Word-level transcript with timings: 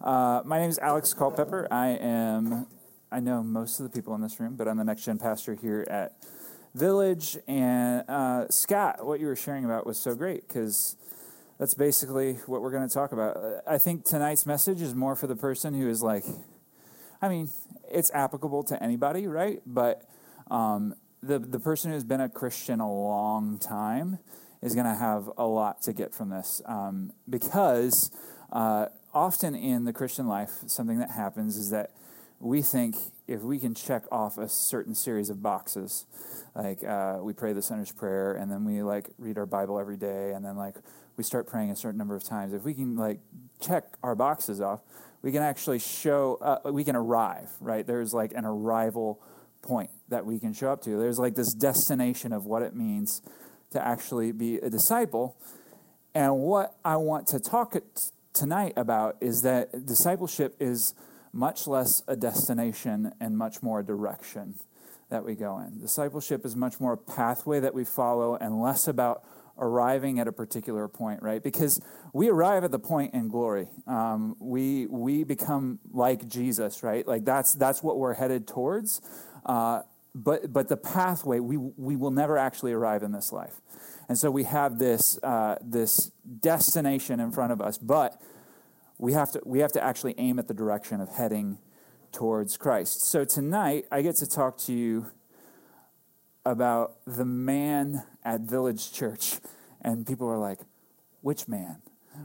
Uh, 0.00 0.40
my 0.46 0.58
name 0.58 0.70
is 0.70 0.78
Alex 0.78 1.12
Culpepper. 1.12 1.68
I 1.70 1.88
am, 1.88 2.66
I 3.12 3.20
know 3.20 3.42
most 3.42 3.80
of 3.80 3.84
the 3.84 3.90
people 3.90 4.14
in 4.14 4.22
this 4.22 4.40
room, 4.40 4.56
but 4.56 4.66
I'm 4.66 4.78
the 4.78 4.84
next 4.84 5.04
gen 5.04 5.18
pastor 5.18 5.54
here 5.54 5.86
at 5.90 6.16
Village. 6.74 7.36
And 7.46 8.08
uh, 8.08 8.48
Scott, 8.48 9.04
what 9.04 9.20
you 9.20 9.26
were 9.26 9.36
sharing 9.36 9.66
about 9.66 9.86
was 9.86 9.98
so 9.98 10.14
great 10.14 10.48
because 10.48 10.96
that's 11.58 11.74
basically 11.74 12.34
what 12.46 12.62
we're 12.62 12.70
going 12.70 12.88
to 12.88 12.92
talk 12.92 13.12
about. 13.12 13.36
I 13.66 13.76
think 13.76 14.06
tonight's 14.06 14.46
message 14.46 14.80
is 14.80 14.94
more 14.94 15.14
for 15.14 15.26
the 15.26 15.36
person 15.36 15.74
who 15.74 15.86
is 15.86 16.02
like, 16.02 16.24
I 17.20 17.28
mean, 17.28 17.50
it's 17.92 18.10
applicable 18.14 18.64
to 18.64 18.82
anybody, 18.82 19.26
right? 19.26 19.60
But 19.66 20.08
um, 20.50 20.94
the 21.22 21.38
the 21.38 21.60
person 21.60 21.92
who's 21.92 22.04
been 22.04 22.22
a 22.22 22.28
Christian 22.30 22.80
a 22.80 22.90
long 22.90 23.58
time 23.58 24.18
is 24.62 24.74
going 24.74 24.86
to 24.86 24.94
have 24.94 25.30
a 25.36 25.44
lot 25.44 25.82
to 25.82 25.92
get 25.92 26.14
from 26.14 26.30
this 26.30 26.62
um, 26.64 27.12
because 27.28 28.10
uh, 28.52 28.86
often 29.12 29.54
in 29.54 29.84
the 29.84 29.92
Christian 29.92 30.26
life, 30.26 30.50
something 30.66 30.98
that 30.98 31.10
happens 31.10 31.56
is 31.56 31.70
that 31.70 31.90
we 32.40 32.62
think 32.62 32.96
if 33.26 33.42
we 33.42 33.58
can 33.58 33.74
check 33.74 34.04
off 34.10 34.38
a 34.38 34.48
certain 34.48 34.94
series 34.94 35.28
of 35.28 35.42
boxes, 35.42 36.06
like 36.54 36.82
uh, 36.82 37.18
we 37.20 37.32
pray 37.32 37.52
the 37.52 37.62
sinner's 37.62 37.92
prayer, 37.92 38.32
and 38.32 38.50
then 38.50 38.64
we 38.64 38.82
like 38.82 39.10
read 39.18 39.36
our 39.36 39.46
Bible 39.46 39.78
every 39.78 39.96
day, 39.96 40.32
and 40.32 40.44
then 40.44 40.56
like 40.56 40.76
we 41.16 41.24
start 41.24 41.46
praying 41.46 41.70
a 41.70 41.76
certain 41.76 41.98
number 41.98 42.16
of 42.16 42.24
times. 42.24 42.54
If 42.54 42.64
we 42.64 42.72
can 42.72 42.96
like 42.96 43.20
check 43.60 43.84
our 44.02 44.14
boxes 44.14 44.60
off, 44.60 44.80
we 45.22 45.32
can 45.32 45.42
actually 45.42 45.78
show 45.78 46.38
uh, 46.40 46.70
we 46.72 46.82
can 46.82 46.96
arrive. 46.96 47.50
Right? 47.60 47.86
There's 47.86 48.14
like 48.14 48.32
an 48.32 48.46
arrival 48.46 49.20
point 49.62 49.90
that 50.08 50.24
we 50.24 50.38
can 50.38 50.54
show 50.54 50.72
up 50.72 50.82
to. 50.82 50.96
There's 50.96 51.18
like 51.18 51.34
this 51.34 51.52
destination 51.52 52.32
of 52.32 52.46
what 52.46 52.62
it 52.62 52.74
means 52.74 53.20
to 53.70 53.86
actually 53.86 54.32
be 54.32 54.56
a 54.56 54.70
disciple. 54.70 55.36
And 56.14 56.38
what 56.38 56.74
I 56.84 56.96
want 56.96 57.28
to 57.28 57.38
talk 57.38 57.76
tonight 58.40 58.72
about 58.74 59.18
is 59.20 59.42
that 59.42 59.84
discipleship 59.84 60.56
is 60.58 60.94
much 61.30 61.66
less 61.66 62.02
a 62.08 62.16
destination 62.16 63.12
and 63.20 63.36
much 63.36 63.62
more 63.62 63.80
a 63.80 63.84
direction 63.84 64.54
that 65.10 65.22
we 65.22 65.34
go 65.34 65.58
in. 65.58 65.78
Discipleship 65.78 66.46
is 66.46 66.56
much 66.56 66.80
more 66.80 66.94
a 66.94 66.96
pathway 66.96 67.60
that 67.60 67.74
we 67.74 67.84
follow 67.84 68.36
and 68.36 68.62
less 68.62 68.88
about 68.88 69.22
arriving 69.58 70.18
at 70.18 70.26
a 70.26 70.32
particular 70.32 70.88
point, 70.88 71.22
right? 71.22 71.42
Because 71.42 71.82
we 72.14 72.30
arrive 72.30 72.64
at 72.64 72.70
the 72.70 72.78
point 72.78 73.12
in 73.12 73.28
glory. 73.28 73.68
Um, 73.86 74.34
we 74.40 74.86
we 74.86 75.22
become 75.22 75.78
like 75.92 76.26
Jesus, 76.26 76.82
right? 76.82 77.06
Like 77.06 77.26
that's 77.26 77.52
that's 77.52 77.82
what 77.82 77.98
we're 77.98 78.14
headed 78.14 78.48
towards. 78.48 79.02
Uh, 79.44 79.82
but 80.14 80.50
but 80.50 80.68
the 80.68 80.78
pathway 80.78 81.40
we 81.40 81.58
we 81.58 81.94
will 81.94 82.10
never 82.10 82.38
actually 82.38 82.72
arrive 82.72 83.02
in 83.02 83.12
this 83.12 83.32
life, 83.32 83.60
and 84.10 84.18
so 84.18 84.28
we 84.28 84.42
have 84.42 84.80
this 84.80 85.22
uh, 85.22 85.54
this 85.62 86.10
destination 86.40 87.20
in 87.20 87.30
front 87.30 87.52
of 87.52 87.60
us, 87.60 87.78
but 87.78 88.20
we 88.98 89.12
have 89.12 89.30
to 89.30 89.40
we 89.44 89.60
have 89.60 89.70
to 89.70 89.80
actually 89.80 90.16
aim 90.18 90.40
at 90.40 90.48
the 90.48 90.52
direction 90.52 91.00
of 91.00 91.10
heading 91.10 91.58
towards 92.10 92.56
Christ. 92.56 93.08
So 93.08 93.24
tonight 93.24 93.86
I 93.88 94.02
get 94.02 94.16
to 94.16 94.28
talk 94.28 94.58
to 94.62 94.72
you 94.72 95.12
about 96.44 96.96
the 97.06 97.24
man 97.24 98.02
at 98.24 98.40
Village 98.40 98.92
Church, 98.92 99.38
and 99.80 100.04
people 100.04 100.28
are 100.28 100.38
like, 100.38 100.58
"Which 101.20 101.46
man?" 101.46 101.76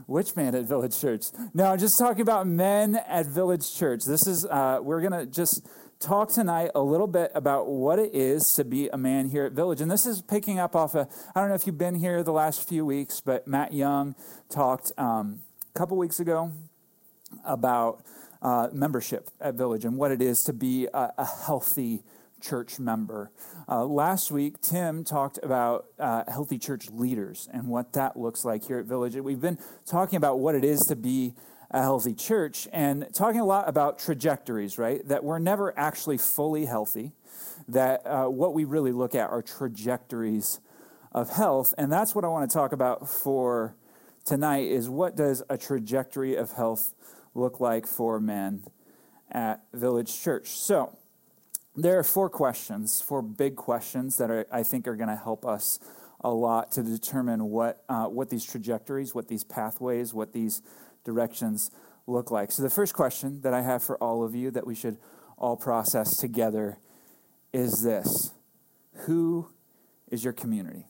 Which 0.06 0.34
man 0.34 0.56
at 0.56 0.64
Village 0.64 1.00
Church? 1.00 1.26
No, 1.54 1.66
I'm 1.66 1.78
just 1.78 1.96
talking 1.96 2.20
about 2.20 2.48
men 2.48 2.96
at 2.96 3.26
Village 3.26 3.72
Church. 3.76 4.04
This 4.04 4.26
is, 4.26 4.44
uh, 4.44 4.80
we're 4.82 5.00
going 5.00 5.12
to 5.12 5.24
just 5.24 5.64
talk 6.00 6.30
tonight 6.30 6.70
a 6.74 6.80
little 6.80 7.06
bit 7.06 7.30
about 7.34 7.68
what 7.68 7.98
it 7.98 8.14
is 8.14 8.52
to 8.54 8.64
be 8.64 8.88
a 8.88 8.96
man 8.96 9.28
here 9.28 9.44
at 9.44 9.52
Village. 9.52 9.80
And 9.80 9.90
this 9.90 10.06
is 10.06 10.22
picking 10.22 10.58
up 10.58 10.76
off 10.76 10.94
of, 10.94 11.08
I 11.34 11.40
don't 11.40 11.48
know 11.48 11.54
if 11.54 11.66
you've 11.66 11.78
been 11.78 11.94
here 11.94 12.22
the 12.22 12.32
last 12.32 12.68
few 12.68 12.84
weeks, 12.84 13.20
but 13.20 13.46
Matt 13.46 13.72
Young 13.72 14.14
talked 14.48 14.92
um, 14.98 15.40
a 15.74 15.78
couple 15.78 15.96
weeks 15.96 16.20
ago 16.20 16.52
about 17.44 18.02
uh, 18.42 18.68
membership 18.72 19.30
at 19.40 19.54
Village 19.54 19.84
and 19.84 19.96
what 19.96 20.10
it 20.12 20.20
is 20.20 20.42
to 20.44 20.52
be 20.52 20.86
a, 20.92 21.12
a 21.18 21.24
healthy 21.24 22.02
church 22.40 22.78
member. 22.78 23.30
Uh, 23.68 23.84
last 23.84 24.30
week, 24.30 24.60
Tim 24.60 25.02
talked 25.02 25.38
about 25.42 25.86
uh, 25.98 26.24
healthy 26.28 26.58
church 26.58 26.90
leaders 26.90 27.48
and 27.52 27.68
what 27.68 27.94
that 27.94 28.16
looks 28.16 28.44
like 28.44 28.66
here 28.66 28.78
at 28.78 28.84
Village. 28.84 29.16
We've 29.16 29.40
been 29.40 29.58
talking 29.86 30.18
about 30.18 30.38
what 30.38 30.54
it 30.54 30.64
is 30.64 30.80
to 30.88 30.96
be 30.96 31.34
a 31.70 31.80
healthy 31.80 32.14
church 32.14 32.68
and 32.72 33.06
talking 33.12 33.40
a 33.40 33.44
lot 33.44 33.68
about 33.68 33.98
trajectories, 33.98 34.78
right? 34.78 35.06
That 35.06 35.24
we're 35.24 35.38
never 35.38 35.76
actually 35.78 36.18
fully 36.18 36.66
healthy, 36.66 37.12
that 37.68 38.06
uh, 38.06 38.26
what 38.26 38.54
we 38.54 38.64
really 38.64 38.92
look 38.92 39.14
at 39.14 39.30
are 39.30 39.42
trajectories 39.42 40.60
of 41.12 41.30
health. 41.30 41.74
And 41.76 41.92
that's 41.92 42.14
what 42.14 42.24
I 42.24 42.28
want 42.28 42.48
to 42.48 42.54
talk 42.54 42.72
about 42.72 43.08
for 43.08 43.74
tonight 44.24 44.68
is 44.70 44.88
what 44.88 45.16
does 45.16 45.42
a 45.48 45.56
trajectory 45.58 46.36
of 46.36 46.52
health 46.52 46.94
look 47.34 47.60
like 47.60 47.86
for 47.86 48.20
men 48.20 48.64
at 49.30 49.64
Village 49.72 50.20
Church? 50.22 50.48
So, 50.48 50.96
there 51.78 51.98
are 51.98 52.04
four 52.04 52.30
questions, 52.30 53.02
four 53.02 53.20
big 53.20 53.54
questions 53.54 54.16
that 54.16 54.30
are, 54.30 54.46
I 54.50 54.62
think 54.62 54.88
are 54.88 54.96
going 54.96 55.10
to 55.10 55.16
help 55.16 55.44
us 55.44 55.78
a 56.20 56.30
lot 56.30 56.72
to 56.72 56.82
determine 56.82 57.50
what, 57.50 57.84
uh, 57.88 58.06
what 58.06 58.30
these 58.30 58.44
trajectories, 58.44 59.14
what 59.14 59.28
these 59.28 59.44
pathways, 59.44 60.14
what 60.14 60.32
these 60.32 60.62
directions 61.06 61.70
look 62.06 62.30
like. 62.30 62.52
So, 62.52 62.62
the 62.62 62.70
first 62.70 62.92
question 62.92 63.40
that 63.40 63.54
I 63.54 63.62
have 63.62 63.82
for 63.82 63.96
all 63.96 64.22
of 64.22 64.34
you 64.34 64.50
that 64.50 64.66
we 64.66 64.74
should 64.74 64.98
all 65.38 65.56
process 65.56 66.16
together 66.18 66.78
is 67.52 67.82
this 67.82 68.32
Who 69.06 69.48
is 70.10 70.22
your 70.22 70.34
community? 70.34 70.86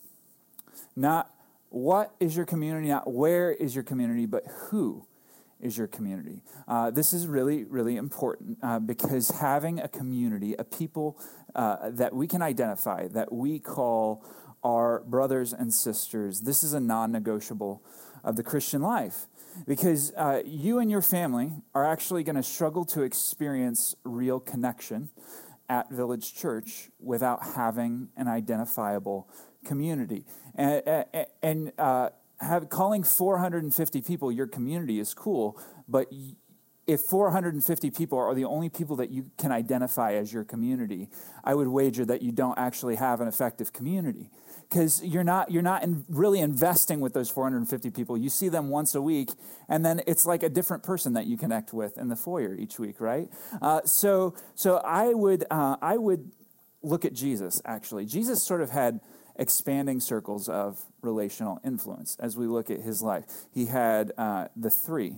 Not 0.97 1.31
what 1.69 2.15
is 2.19 2.37
your 2.37 2.47
community, 2.47 2.88
not 2.88 3.12
where 3.12 3.53
is 3.53 3.75
your 3.75 3.84
community, 3.84 4.27
but 4.27 4.44
who 4.47 5.06
is 5.60 5.77
your 5.77 5.87
community. 5.87 6.43
Uh, 6.69 6.91
this 6.91 7.12
is 7.12 7.27
really, 7.27 7.65
really 7.65 7.97
important 7.97 8.59
uh, 8.62 8.78
because 8.78 9.31
having 9.31 9.81
a 9.81 9.88
community, 9.88 10.54
a 10.54 10.65
people 10.65 11.19
uh, 11.54 11.91
that 11.91 12.15
we 12.15 12.27
can 12.27 12.43
identify, 12.43 13.09
that 13.09 13.33
we 13.33 13.59
call 13.59 14.25
our 14.62 15.00
brothers 15.06 15.53
and 15.53 15.72
sisters, 15.72 16.41
this 16.41 16.62
is 16.62 16.72
a 16.72 16.81
non 16.81 17.12
negotiable 17.12 17.83
of 18.25 18.37
the 18.37 18.43
Christian 18.43 18.83
life 18.83 19.27
because 19.66 20.12
uh, 20.16 20.42
you 20.44 20.78
and 20.78 20.90
your 20.90 21.02
family 21.02 21.52
are 21.74 21.86
actually 21.86 22.22
going 22.22 22.36
to 22.36 22.42
struggle 22.42 22.84
to 22.84 23.02
experience 23.02 23.94
real 24.04 24.40
connection 24.40 25.10
at 25.68 25.90
Village 25.90 26.34
Church 26.34 26.90
without 27.00 27.42
having 27.54 28.08
an 28.16 28.28
identifiable 28.28 29.28
community. 29.64 30.24
And, 30.54 31.04
and, 31.42 31.72
uh, 31.78 32.10
have, 32.40 32.68
calling 32.68 33.02
450 33.02 34.02
people 34.02 34.30
your 34.30 34.46
community 34.46 35.00
is 35.00 35.14
cool, 35.14 35.58
but 35.88 36.12
if 36.86 37.00
450 37.00 37.90
people 37.90 38.18
are 38.18 38.34
the 38.34 38.44
only 38.44 38.68
people 38.68 38.96
that 38.96 39.10
you 39.10 39.30
can 39.38 39.50
identify 39.50 40.12
as 40.12 40.32
your 40.32 40.44
community, 40.44 41.08
I 41.42 41.54
would 41.54 41.68
wager 41.68 42.04
that 42.04 42.22
you 42.22 42.32
don't 42.32 42.58
actually 42.58 42.96
have 42.96 43.20
an 43.20 43.28
effective 43.28 43.72
community 43.72 44.30
because 44.69 45.04
you're 45.04 45.25
not 45.25 45.50
you're 45.50 45.62
not 45.62 45.82
in 45.82 46.04
really 46.09 46.41
investing 46.41 47.00
with 47.00 47.12
those 47.12 47.31
450 47.31 47.91
people. 47.91 48.16
You 48.16 48.28
see 48.28 48.49
them 48.49 48.69
once 48.69 48.94
a 48.94 49.03
week, 49.03 49.31
and 49.69 49.84
then 49.84 50.03
it's 50.06 50.27
like 50.27 50.43
a 50.43 50.49
different 50.49 50.82
person 50.82 51.12
that 51.15 51.27
you 51.27 51.37
connect 51.37 51.72
with 51.72 51.99
in 51.99 52.09
the 52.09 52.16
foyer 52.16 52.54
each 52.54 52.78
week, 52.78 53.00
right? 53.00 53.28
Uh, 53.60 53.82
so 53.84 54.34
so 54.54 54.78
I 54.78 55.15
would 55.15 55.44
uh, 55.50 55.77
I 55.81 55.97
would 55.97 56.31
look 56.82 57.04
at 57.04 57.12
Jesus 57.12 57.60
actually. 57.65 58.06
Jesus 58.06 58.43
sort 58.43 58.60
of 58.60 58.71
had 58.71 59.00
expanding 59.37 60.00
circles 60.00 60.49
of 60.49 60.87
relational 61.03 61.60
influence 61.65 62.16
as 62.19 62.37
we 62.37 62.47
look 62.47 62.71
at 62.71 62.81
his 62.81 63.03
life. 63.03 63.25
He 63.53 63.66
had 63.66 64.12
uh, 64.16 64.48
the 64.56 64.71
three, 64.71 65.16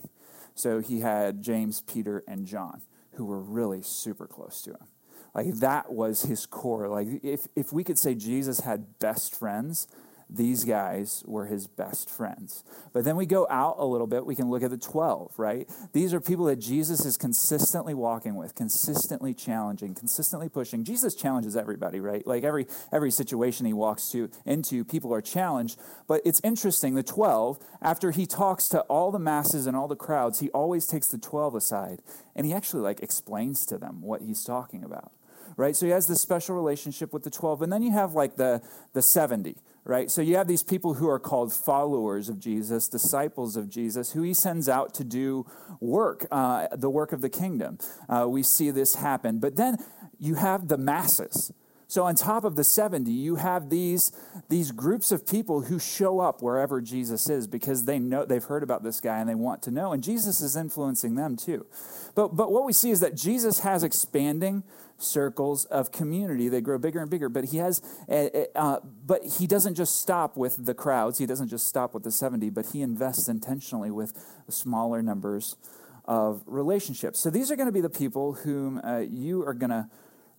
so 0.54 0.80
he 0.80 1.00
had 1.00 1.42
James, 1.42 1.80
Peter, 1.80 2.24
and 2.26 2.46
John, 2.46 2.82
who 3.12 3.24
were 3.24 3.40
really 3.40 3.82
super 3.82 4.26
close 4.26 4.60
to 4.62 4.70
him. 4.70 4.88
Like 5.34 5.54
that 5.56 5.92
was 5.92 6.22
his 6.22 6.46
core. 6.46 6.88
Like 6.88 7.08
if, 7.22 7.48
if 7.54 7.72
we 7.72 7.84
could 7.84 7.98
say 7.98 8.14
Jesus 8.14 8.60
had 8.60 8.98
best 8.98 9.34
friends, 9.34 9.88
these 10.30 10.64
guys 10.64 11.22
were 11.26 11.46
his 11.46 11.66
best 11.66 12.10
friends. 12.10 12.62
But 12.92 13.04
then 13.04 13.16
we 13.16 13.24
go 13.24 13.46
out 13.48 13.76
a 13.78 13.84
little 13.84 14.06
bit, 14.06 14.26
we 14.26 14.34
can 14.34 14.50
look 14.50 14.62
at 14.62 14.70
the 14.70 14.76
12, 14.76 15.32
right? 15.38 15.68
These 15.92 16.12
are 16.12 16.20
people 16.20 16.44
that 16.46 16.56
Jesus 16.56 17.06
is 17.06 17.16
consistently 17.16 17.94
walking 17.94 18.34
with, 18.34 18.54
consistently 18.54 19.32
challenging, 19.32 19.94
consistently 19.94 20.48
pushing. 20.48 20.84
Jesus 20.84 21.14
challenges 21.14 21.56
everybody, 21.56 22.00
right? 22.00 22.26
Like 22.26 22.44
every 22.44 22.66
every 22.92 23.10
situation 23.10 23.64
he 23.64 23.72
walks 23.72 24.10
to 24.10 24.30
into, 24.44 24.84
people 24.84 25.14
are 25.14 25.22
challenged. 25.22 25.78
But 26.06 26.20
it's 26.24 26.40
interesting, 26.44 26.94
the 26.94 27.02
12, 27.02 27.58
after 27.80 28.10
he 28.10 28.26
talks 28.26 28.68
to 28.68 28.80
all 28.82 29.10
the 29.10 29.18
masses 29.18 29.66
and 29.66 29.76
all 29.76 29.88
the 29.88 29.96
crowds, 29.96 30.40
he 30.40 30.50
always 30.50 30.86
takes 30.86 31.08
the 31.08 31.18
12 31.18 31.54
aside 31.54 32.02
and 32.36 32.46
he 32.46 32.52
actually 32.52 32.82
like 32.82 33.00
explains 33.00 33.64
to 33.66 33.78
them 33.78 34.02
what 34.02 34.22
he's 34.22 34.44
talking 34.44 34.84
about 34.84 35.12
right? 35.58 35.74
So 35.74 35.86
he 35.86 35.92
has 35.92 36.06
this 36.06 36.20
special 36.20 36.54
relationship 36.54 37.12
with 37.12 37.24
the 37.24 37.30
12. 37.30 37.62
And 37.62 37.72
then 37.72 37.82
you 37.82 37.90
have 37.90 38.14
like 38.14 38.36
the, 38.36 38.62
the 38.92 39.02
70, 39.02 39.56
right? 39.84 40.08
So 40.08 40.22
you 40.22 40.36
have 40.36 40.46
these 40.46 40.62
people 40.62 40.94
who 40.94 41.08
are 41.08 41.18
called 41.18 41.52
followers 41.52 42.28
of 42.28 42.38
Jesus, 42.38 42.86
disciples 42.86 43.56
of 43.56 43.68
Jesus, 43.68 44.12
who 44.12 44.22
he 44.22 44.32
sends 44.32 44.68
out 44.68 44.94
to 44.94 45.04
do 45.04 45.46
work, 45.80 46.28
uh, 46.30 46.68
the 46.76 46.88
work 46.88 47.12
of 47.12 47.22
the 47.22 47.28
kingdom. 47.28 47.78
Uh, 48.08 48.26
we 48.28 48.44
see 48.44 48.70
this 48.70 48.94
happen. 48.94 49.40
But 49.40 49.56
then 49.56 49.78
you 50.16 50.36
have 50.36 50.68
the 50.68 50.78
masses. 50.78 51.52
So 51.88 52.04
on 52.04 52.14
top 52.14 52.44
of 52.44 52.54
the 52.54 52.64
70, 52.64 53.10
you 53.10 53.36
have 53.36 53.70
these, 53.70 54.12
these 54.50 54.70
groups 54.70 55.10
of 55.10 55.26
people 55.26 55.62
who 55.62 55.78
show 55.80 56.20
up 56.20 56.42
wherever 56.42 56.82
Jesus 56.82 57.28
is 57.30 57.46
because 57.46 57.86
they 57.86 57.98
know 57.98 58.26
they've 58.26 58.44
heard 58.44 58.62
about 58.62 58.84
this 58.84 59.00
guy 59.00 59.18
and 59.18 59.28
they 59.28 59.34
want 59.34 59.62
to 59.62 59.70
know. 59.70 59.92
And 59.92 60.04
Jesus 60.04 60.42
is 60.42 60.54
influencing 60.54 61.14
them 61.14 61.34
too. 61.34 61.66
But, 62.14 62.36
but 62.36 62.52
what 62.52 62.64
we 62.64 62.74
see 62.74 62.90
is 62.90 63.00
that 63.00 63.16
Jesus 63.16 63.60
has 63.60 63.82
expanding 63.82 64.64
circles 64.98 65.64
of 65.66 65.92
community. 65.92 66.48
They 66.48 66.60
grow 66.60 66.78
bigger 66.78 67.00
and 67.00 67.10
bigger, 67.10 67.28
but 67.28 67.46
he 67.46 67.58
has, 67.58 67.80
uh, 68.08 68.28
uh, 68.54 68.80
but 69.06 69.24
he 69.24 69.46
doesn't 69.46 69.74
just 69.74 70.00
stop 70.00 70.36
with 70.36 70.66
the 70.66 70.74
crowds. 70.74 71.18
He 71.18 71.26
doesn't 71.26 71.48
just 71.48 71.66
stop 71.66 71.94
with 71.94 72.02
the 72.02 72.10
70, 72.10 72.50
but 72.50 72.66
he 72.66 72.82
invests 72.82 73.28
intentionally 73.28 73.90
with 73.90 74.12
smaller 74.48 75.02
numbers 75.02 75.56
of 76.04 76.42
relationships. 76.46 77.20
So 77.20 77.30
these 77.30 77.50
are 77.50 77.56
going 77.56 77.68
to 77.68 77.72
be 77.72 77.80
the 77.80 77.90
people 77.90 78.34
whom 78.34 78.80
uh, 78.82 78.98
you 78.98 79.44
are 79.46 79.54
going 79.54 79.70
to 79.70 79.88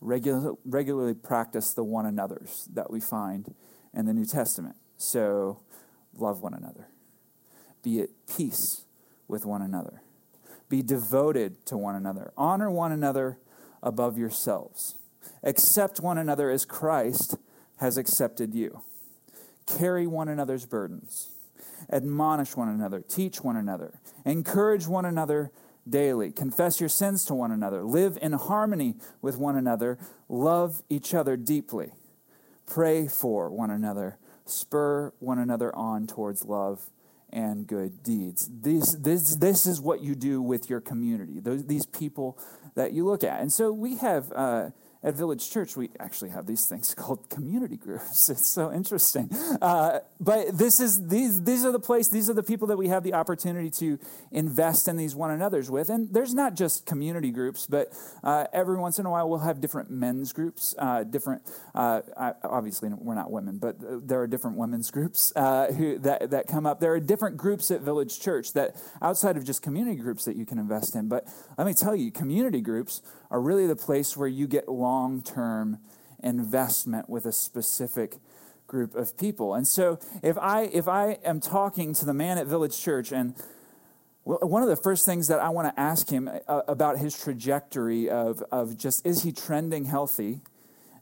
regular, 0.02 0.54
regularly 0.66 1.14
practice 1.14 1.74
the 1.74 1.84
one 1.84 2.06
another's 2.06 2.68
that 2.74 2.92
we 2.92 3.00
find 3.00 3.54
in 3.94 4.06
the 4.06 4.14
New 4.14 4.26
Testament. 4.26 4.76
So, 4.98 5.62
love 6.14 6.42
one 6.42 6.54
another, 6.54 6.88
be 7.82 8.02
at 8.02 8.10
peace 8.28 8.84
with 9.28 9.46
one 9.46 9.62
another, 9.62 10.02
be 10.68 10.82
devoted 10.82 11.66
to 11.68 11.78
one 11.78 11.96
another, 11.96 12.34
honor 12.36 12.70
one 12.70 12.92
another 12.92 13.38
above 13.81 14.18
yourselves, 14.18 14.96
accept 15.44 16.00
one 16.02 16.18
another 16.18 16.50
as 16.50 16.66
Christ 16.66 17.38
has 17.78 17.98
accepted 17.98 18.54
you, 18.54 18.81
carry 19.66 20.06
one 20.06 20.28
another's 20.28 20.66
burdens, 20.66 21.30
admonish 21.92 22.56
one 22.56 22.70
another, 22.70 23.02
teach 23.02 23.44
one 23.44 23.56
another, 23.56 24.00
encourage 24.26 24.88
one 24.88 25.06
another 25.06 25.52
daily. 25.90 26.31
Confess 26.31 26.80
your 26.80 26.90
sins 26.90 27.26
to 27.26 27.34
one 27.34 27.52
another. 27.52 27.84
Live 27.84 28.18
in 28.22 28.34
harmony 28.34 28.96
with 29.22 29.38
one 29.38 29.56
another. 29.56 29.98
Love 30.28 30.84
each 30.90 31.14
other 31.14 31.38
deeply. 31.38 31.94
Pray 32.66 33.08
for 33.08 33.50
one 33.50 33.72
another. 33.72 34.18
Spur 34.46 35.14
one 35.20 35.40
another 35.40 35.76
on 35.76 36.08
towards 36.08 36.46
love 36.46 36.90
and 37.31 37.68
good 37.68 38.04
deeds. 38.04 38.50
These, 38.62 39.02
this, 39.02 39.36
this 39.36 39.66
is 39.66 39.80
what 39.81 40.02
you 40.02 40.16
do 40.16 40.42
with 40.42 40.70
your 40.70 40.81
community, 40.81 41.40
those, 41.40 41.66
these 41.66 41.86
people 41.86 42.38
that 42.76 42.94
you 42.94 43.06
look 43.06 43.24
at. 43.24 43.42
And 43.42 43.52
so 43.52 43.72
we 43.72 43.98
have. 43.98 44.31
Uh, 44.34 44.70
at 45.01 45.16
Village 45.16 45.50
Church, 45.50 45.78
we 45.78 45.90
actually 46.00 46.30
have 46.31 46.46
these 46.46 46.66
things 46.66 46.94
called 46.98 47.30
community 47.30 47.78
groups. 47.78 48.30
It's 48.30 48.48
so 48.48 48.72
interesting. 48.72 49.30
Uh, 49.62 50.00
but 50.19 50.57
this 50.57 50.80
is 50.80 51.07
these 51.07 51.44
these 51.44 51.66
are 51.66 51.72
the 51.72 51.80
place, 51.80 52.10
these 52.10 52.30
are 52.30 52.34
the 52.34 52.44
people 52.44 52.68
that 52.68 52.78
we 52.78 52.90
have 52.90 53.04
the 53.04 53.13
opportunity 53.13 53.69
to 53.69 53.98
invest 54.31 54.88
in 54.88 54.98
these 54.98 55.16
one 55.16 55.31
another's 55.31 55.72
with. 55.72 55.90
And 55.90 56.13
there's 56.13 56.34
not 56.34 56.56
just 56.56 56.86
community 56.86 57.31
groups, 57.31 57.66
but 57.66 57.94
uh, 58.24 58.46
every 58.51 58.78
once 58.78 59.00
in 59.00 59.06
a 59.06 59.10
while 59.10 59.30
we'll 59.30 59.40
have 59.40 59.62
different 59.62 59.90
men's 59.90 60.34
groups, 60.34 60.75
uh, 60.78 61.04
different. 61.04 61.44
Uh, 61.74 62.02
obviously, 62.44 62.90
we're 62.90 63.16
not 63.16 63.31
women, 63.31 63.57
but 63.57 63.78
there 64.07 64.22
are 64.22 64.28
different 64.28 64.57
women's 64.57 64.92
groups 64.92 65.31
uh, 65.36 65.72
who 65.72 65.98
that 66.00 66.31
that 66.31 66.48
come 66.48 66.66
up. 66.66 66.81
There 66.81 66.94
are 66.94 67.00
different 67.00 67.38
groups 67.38 67.72
at 67.72 67.81
Village 67.81 68.19
Church 68.19 68.54
that 68.54 68.75
outside 69.02 69.38
of 69.38 69.45
just 69.45 69.62
community 69.62 69.95
groups 69.95 70.25
that 70.25 70.36
you 70.36 70.45
can 70.45 70.60
invest 70.60 70.95
in. 70.95 71.07
But 71.07 71.25
let 71.57 71.66
me 71.66 71.74
tell 71.74 71.95
you, 71.95 72.12
community 72.12 72.60
groups 72.60 73.02
are 73.31 73.40
really 73.40 73.68
the 73.68 73.75
place 73.75 74.18
where 74.18 74.28
you 74.28 74.48
get 74.48 74.68
long 74.68 74.89
term 75.26 75.80
investment 76.22 77.10
with 77.10 77.26
a 77.26 77.32
specific 77.32 78.18
group 78.68 78.96
of 78.96 79.18
people. 79.18 79.56
And 79.56 79.68
so 79.68 80.00
if 80.22 80.38
I 80.38 80.64
if 80.64 80.88
I 80.88 81.18
am 81.24 81.40
talking 81.40 81.94
to 81.96 82.06
the 82.06 82.14
man 82.14 82.38
at 82.38 82.48
Village 82.48 82.80
Church 82.80 83.12
and 83.12 83.36
one 84.24 84.62
of 84.62 84.70
the 84.70 84.76
first 84.76 85.06
things 85.06 85.28
that 85.28 85.40
I 85.40 85.50
want 85.50 85.74
to 85.74 85.80
ask 85.80 86.10
him 86.10 86.30
uh, 86.48 86.62
about 86.68 87.00
his 87.00 87.20
trajectory 87.20 88.10
of, 88.10 88.44
of 88.52 88.78
just 88.78 89.06
is 89.06 89.24
he 89.24 89.32
trending 89.32 89.86
healthy 89.86 90.42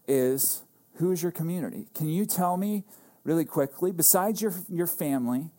is 0.07 0.63
who 0.95 1.11
is 1.11 1.21
your 1.21 1.31
community? 1.31 1.87
Can 1.93 2.07
you 2.07 2.25
tell 2.25 2.55
me 2.55 2.85
really 3.23 3.43
quickly, 3.43 3.91
besides 3.91 4.41
your, 4.41 4.53
your 4.69 4.87
family, 4.87 5.49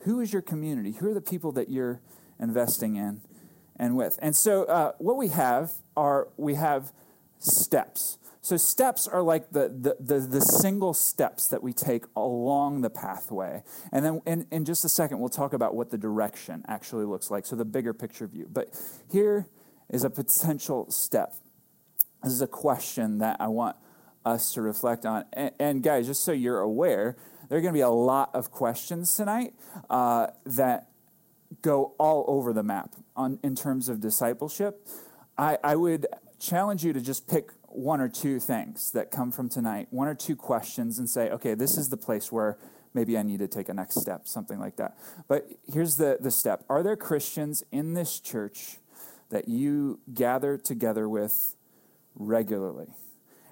who 0.00 0.20
is 0.20 0.32
your 0.32 0.42
community? 0.42 0.92
Who 0.92 1.10
are 1.10 1.14
the 1.14 1.20
people 1.20 1.50
that 1.52 1.68
you're 1.68 2.00
investing 2.38 2.94
in? 2.94 3.22
and 3.78 3.96
with. 3.96 4.18
And 4.22 4.34
so 4.34 4.64
uh, 4.64 4.92
what 4.98 5.16
we 5.16 5.28
have 5.28 5.72
are 5.96 6.28
we 6.36 6.54
have 6.54 6.92
steps. 7.38 8.18
So 8.46 8.56
steps 8.56 9.08
are 9.08 9.22
like 9.22 9.50
the, 9.50 9.68
the, 9.68 9.96
the, 9.98 10.20
the, 10.20 10.40
single 10.40 10.94
steps 10.94 11.48
that 11.48 11.64
we 11.64 11.72
take 11.72 12.04
along 12.14 12.82
the 12.82 12.90
pathway. 12.90 13.64
And 13.90 14.04
then 14.04 14.22
in, 14.24 14.46
in 14.52 14.64
just 14.64 14.84
a 14.84 14.88
second, 14.88 15.18
we'll 15.18 15.28
talk 15.28 15.52
about 15.52 15.74
what 15.74 15.90
the 15.90 15.98
direction 15.98 16.64
actually 16.68 17.06
looks 17.06 17.28
like. 17.28 17.44
So 17.44 17.56
the 17.56 17.64
bigger 17.64 17.92
picture 17.92 18.28
view. 18.28 18.48
But 18.48 18.80
here 19.10 19.46
is 19.90 20.04
a 20.04 20.10
potential 20.10 20.88
step. 20.92 21.34
This 22.22 22.34
is 22.34 22.40
a 22.40 22.46
question 22.46 23.18
that 23.18 23.36
I 23.40 23.48
want 23.48 23.74
us 24.24 24.54
to 24.54 24.62
reflect 24.62 25.04
on. 25.04 25.24
And, 25.32 25.50
and 25.58 25.82
guys, 25.82 26.06
just 26.06 26.22
so 26.22 26.30
you're 26.30 26.60
aware, 26.60 27.16
there 27.48 27.58
are 27.58 27.60
going 27.60 27.74
to 27.74 27.78
be 27.78 27.80
a 27.80 27.88
lot 27.88 28.30
of 28.32 28.52
questions 28.52 29.14
tonight 29.16 29.54
uh, 29.90 30.28
that 30.44 30.88
go 31.62 31.94
all 31.98 32.24
over 32.28 32.52
the 32.52 32.62
map 32.62 32.94
on, 33.16 33.38
in 33.42 33.54
terms 33.54 33.88
of 33.88 34.00
discipleship, 34.00 34.86
I, 35.38 35.58
I 35.62 35.76
would 35.76 36.06
challenge 36.38 36.84
you 36.84 36.92
to 36.92 37.00
just 37.00 37.28
pick 37.28 37.50
one 37.68 38.00
or 38.00 38.08
two 38.08 38.40
things 38.40 38.90
that 38.92 39.10
come 39.10 39.30
from 39.30 39.48
tonight, 39.48 39.88
one 39.90 40.08
or 40.08 40.14
two 40.14 40.36
questions, 40.36 40.98
and 40.98 41.08
say, 41.08 41.30
okay, 41.30 41.54
this 41.54 41.76
is 41.76 41.88
the 41.88 41.96
place 41.96 42.32
where 42.32 42.58
maybe 42.94 43.18
I 43.18 43.22
need 43.22 43.40
to 43.40 43.48
take 43.48 43.68
a 43.68 43.74
next 43.74 44.00
step, 44.00 44.26
something 44.26 44.58
like 44.58 44.76
that. 44.76 44.96
But 45.28 45.48
here's 45.70 45.96
the, 45.96 46.16
the 46.20 46.30
step 46.30 46.64
Are 46.68 46.82
there 46.82 46.96
Christians 46.96 47.62
in 47.70 47.94
this 47.94 48.18
church 48.18 48.78
that 49.28 49.48
you 49.48 50.00
gather 50.12 50.56
together 50.56 51.08
with 51.08 51.56
regularly? 52.14 52.94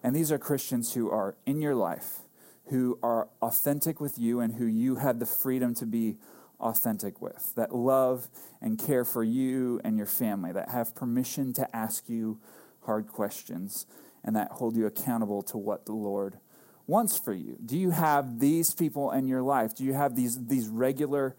And 0.02 0.14
these 0.14 0.32
are 0.32 0.38
Christians 0.38 0.94
who 0.94 1.10
are 1.10 1.36
in 1.46 1.60
your 1.60 1.74
life, 1.74 2.20
who 2.66 2.98
are 3.02 3.28
authentic 3.42 4.00
with 4.00 4.18
you, 4.18 4.40
and 4.40 4.54
who 4.54 4.66
you 4.66 4.96
had 4.96 5.20
the 5.20 5.26
freedom 5.26 5.74
to 5.76 5.86
be 5.86 6.16
authentic 6.60 7.20
with, 7.20 7.52
that 7.56 7.74
love 7.74 8.28
and 8.62 8.78
care 8.78 9.04
for 9.04 9.22
you 9.22 9.80
and 9.84 9.96
your 9.96 10.06
family, 10.06 10.52
that 10.52 10.70
have 10.70 10.94
permission 10.94 11.52
to 11.52 11.76
ask 11.76 12.08
you 12.08 12.38
hard 12.84 13.08
questions, 13.08 13.86
and 14.22 14.34
that 14.36 14.52
hold 14.52 14.76
you 14.76 14.86
accountable 14.86 15.42
to 15.42 15.58
what 15.58 15.86
the 15.86 15.92
Lord 15.92 16.38
wants 16.86 17.18
for 17.18 17.32
you. 17.32 17.56
Do 17.64 17.78
you 17.78 17.90
have 17.90 18.40
these 18.40 18.74
people 18.74 19.10
in 19.10 19.26
your 19.26 19.42
life? 19.42 19.74
Do 19.74 19.84
you 19.84 19.94
have 19.94 20.16
these, 20.16 20.46
these 20.46 20.68
regular 20.68 21.34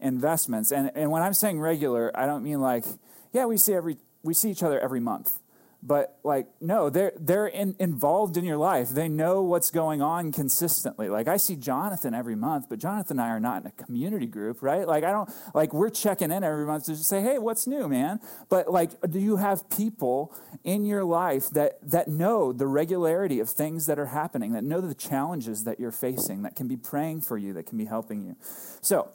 investments? 0.00 0.70
And, 0.70 0.90
and 0.94 1.10
when 1.10 1.22
I'm 1.22 1.34
saying 1.34 1.60
regular, 1.60 2.12
I 2.14 2.26
don't 2.26 2.42
mean 2.42 2.60
like, 2.60 2.84
yeah, 3.32 3.46
we 3.46 3.56
see, 3.56 3.74
every, 3.74 3.98
we 4.22 4.34
see 4.34 4.50
each 4.50 4.62
other 4.62 4.78
every 4.78 5.00
month 5.00 5.38
but 5.86 6.18
like 6.24 6.46
no 6.60 6.88
they're 6.88 7.12
they're 7.20 7.46
in, 7.46 7.76
involved 7.78 8.36
in 8.36 8.44
your 8.44 8.56
life. 8.56 8.88
They 8.88 9.06
know 9.06 9.42
what's 9.42 9.70
going 9.70 10.00
on 10.00 10.32
consistently. 10.32 11.08
Like 11.08 11.28
i 11.28 11.36
see 11.36 11.56
jonathan 11.56 12.14
every 12.14 12.34
month 12.34 12.66
but 12.68 12.78
jonathan 12.78 13.18
and 13.18 13.26
i 13.26 13.30
are 13.30 13.38
not 13.38 13.62
in 13.62 13.66
a 13.68 13.72
community 13.72 14.26
group 14.26 14.62
right? 14.62 14.88
Like 14.88 15.04
i 15.04 15.12
don't 15.12 15.30
like 15.52 15.74
we're 15.74 15.90
checking 15.90 16.32
in 16.32 16.42
every 16.42 16.64
month 16.64 16.86
to 16.86 16.92
just 16.92 17.08
say 17.08 17.20
hey 17.20 17.38
what's 17.38 17.66
new 17.66 17.88
man? 17.88 18.18
But 18.48 18.72
like 18.72 18.98
do 19.10 19.20
you 19.20 19.36
have 19.36 19.68
people 19.68 20.34
in 20.64 20.86
your 20.86 21.04
life 21.04 21.50
that 21.50 21.78
that 21.82 22.08
know 22.08 22.52
the 22.52 22.66
regularity 22.66 23.38
of 23.38 23.50
things 23.50 23.84
that 23.86 23.98
are 23.98 24.06
happening 24.06 24.52
that 24.52 24.64
know 24.64 24.80
the 24.80 24.94
challenges 24.94 25.64
that 25.64 25.78
you're 25.78 25.92
facing 25.92 26.42
that 26.42 26.56
can 26.56 26.66
be 26.66 26.76
praying 26.76 27.20
for 27.20 27.36
you 27.36 27.52
that 27.52 27.66
can 27.66 27.76
be 27.76 27.84
helping 27.84 28.22
you? 28.22 28.36
So 28.80 29.10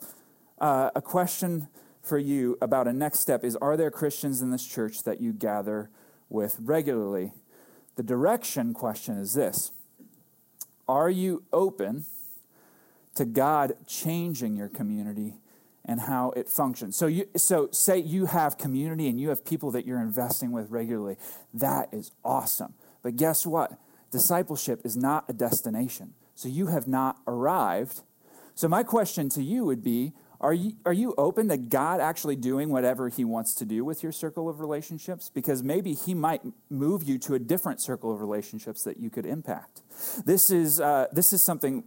uh, 0.59 0.91
a 0.93 1.01
question 1.01 1.67
for 2.03 2.19
you 2.19 2.57
about 2.61 2.87
a 2.87 2.93
next 2.93 3.19
step 3.19 3.43
is 3.43 3.55
are 3.57 3.77
there 3.77 3.91
christians 3.91 4.41
in 4.41 4.51
this 4.51 4.65
church 4.65 5.03
that 5.03 5.21
you 5.21 5.33
gather 5.33 5.89
with 6.29 6.57
regularly. 6.59 7.33
The 7.95 8.03
direction 8.03 8.73
question 8.73 9.17
is 9.17 9.33
this 9.33 9.71
Are 10.87 11.09
you 11.09 11.43
open 11.51 12.05
to 13.15 13.25
God 13.25 13.73
changing 13.87 14.55
your 14.55 14.69
community 14.69 15.35
and 15.83 16.01
how 16.01 16.31
it 16.31 16.47
functions? 16.47 16.95
So, 16.95 17.07
you, 17.07 17.27
so 17.35 17.69
say 17.71 17.97
you 17.97 18.27
have 18.27 18.57
community 18.57 19.07
and 19.07 19.19
you 19.19 19.29
have 19.29 19.43
people 19.43 19.71
that 19.71 19.85
you're 19.85 20.01
investing 20.01 20.51
with 20.51 20.69
regularly. 20.69 21.17
That 21.53 21.93
is 21.93 22.11
awesome. 22.23 22.73
But 23.01 23.15
guess 23.15 23.45
what? 23.45 23.77
Discipleship 24.11 24.81
is 24.85 24.95
not 24.95 25.25
a 25.27 25.33
destination. 25.33 26.13
So 26.35 26.47
you 26.47 26.67
have 26.67 26.87
not 26.87 27.17
arrived. 27.27 28.01
So, 28.55 28.67
my 28.67 28.83
question 28.83 29.29
to 29.29 29.43
you 29.43 29.65
would 29.65 29.83
be 29.83 30.13
are 30.41 30.53
you, 30.53 30.73
are 30.85 30.93
you 30.93 31.13
open 31.17 31.49
to 31.49 31.57
God 31.57 31.99
actually 31.99 32.37
doing 32.37 32.69
whatever 32.69 33.09
He 33.09 33.25
wants 33.25 33.53
to 33.55 33.65
do 33.65 33.83
with 33.83 34.01
your 34.01 34.13
circle 34.13 34.47
of 34.47 34.61
relationships? 34.61 35.29
Because 35.33 35.61
maybe 35.63 35.93
He 35.93 36.13
might 36.13 36.41
move 36.69 37.03
you 37.03 37.17
to 37.19 37.35
a 37.35 37.39
different 37.39 37.81
circle 37.81 38.13
of 38.13 38.21
relationships 38.21 38.83
that 38.83 38.97
you 38.97 39.09
could 39.09 39.25
impact. 39.25 39.81
This 40.25 40.49
is, 40.49 40.79
uh, 40.79 41.07
this 41.11 41.33
is 41.33 41.43
something 41.43 41.83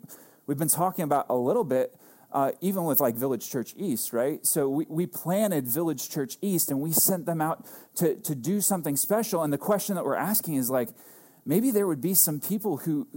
we've 0.47 0.59
been 0.59 0.69
talking 0.69 1.05
about 1.05 1.27
a 1.31 1.35
little 1.35 1.65
bit, 1.65 1.97
uh, 2.31 2.53
even 2.61 2.85
with 2.85 3.01
like 3.01 3.15
Village 3.15 3.49
Church 3.49 3.75
East, 3.77 4.13
right? 4.13 4.45
So 4.45 4.69
we, 4.69 4.87
we 4.89 5.07
planted 5.07 5.67
Village 5.67 6.11
Church 6.11 6.37
East 6.43 6.71
and 6.71 6.81
we 6.81 6.93
sent 6.93 7.25
them 7.25 7.41
out 7.41 7.67
to, 7.97 8.17
to 8.17 8.35
do 8.35 8.61
something 8.61 8.97
special. 8.97 9.43
And 9.43 9.53
the 9.53 9.59
question 9.59 9.95
that 9.95 10.05
we're 10.05 10.15
asking 10.17 10.55
is 10.55 10.69
like, 10.69 10.91
maybe 11.47 11.71
there 11.71 11.87
would 11.87 12.01
be 12.01 12.15
some 12.15 12.39
people 12.39 12.79
who 12.79 13.09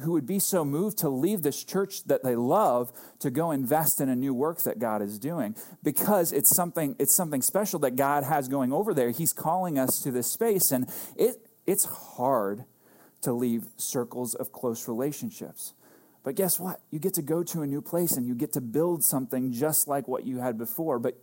who 0.00 0.12
would 0.12 0.26
be 0.26 0.38
so 0.38 0.64
moved 0.64 0.98
to 0.98 1.08
leave 1.08 1.42
this 1.42 1.62
church 1.62 2.04
that 2.04 2.24
they 2.24 2.34
love 2.34 2.92
to 3.20 3.30
go 3.30 3.50
invest 3.50 4.00
in 4.00 4.08
a 4.08 4.16
new 4.16 4.34
work 4.34 4.62
that 4.62 4.78
God 4.78 5.00
is 5.02 5.18
doing 5.18 5.54
because 5.82 6.32
it's 6.32 6.54
something 6.54 6.96
it's 6.98 7.14
something 7.14 7.42
special 7.42 7.78
that 7.80 7.96
God 7.96 8.24
has 8.24 8.48
going 8.48 8.72
over 8.72 8.92
there. 8.92 9.10
He's 9.10 9.32
calling 9.32 9.78
us 9.78 10.00
to 10.02 10.10
this 10.10 10.26
space 10.26 10.72
and 10.72 10.88
it 11.16 11.36
it's 11.66 11.84
hard 11.84 12.64
to 13.22 13.32
leave 13.32 13.66
circles 13.76 14.34
of 14.34 14.52
close 14.52 14.88
relationships. 14.88 15.74
But 16.24 16.36
guess 16.36 16.58
what? 16.58 16.80
You 16.90 16.98
get 16.98 17.14
to 17.14 17.22
go 17.22 17.42
to 17.44 17.62
a 17.62 17.66
new 17.66 17.82
place 17.82 18.16
and 18.16 18.26
you 18.26 18.34
get 18.34 18.52
to 18.54 18.60
build 18.60 19.04
something 19.04 19.52
just 19.52 19.86
like 19.86 20.08
what 20.08 20.26
you 20.26 20.38
had 20.38 20.58
before. 20.58 20.98
But 20.98 21.16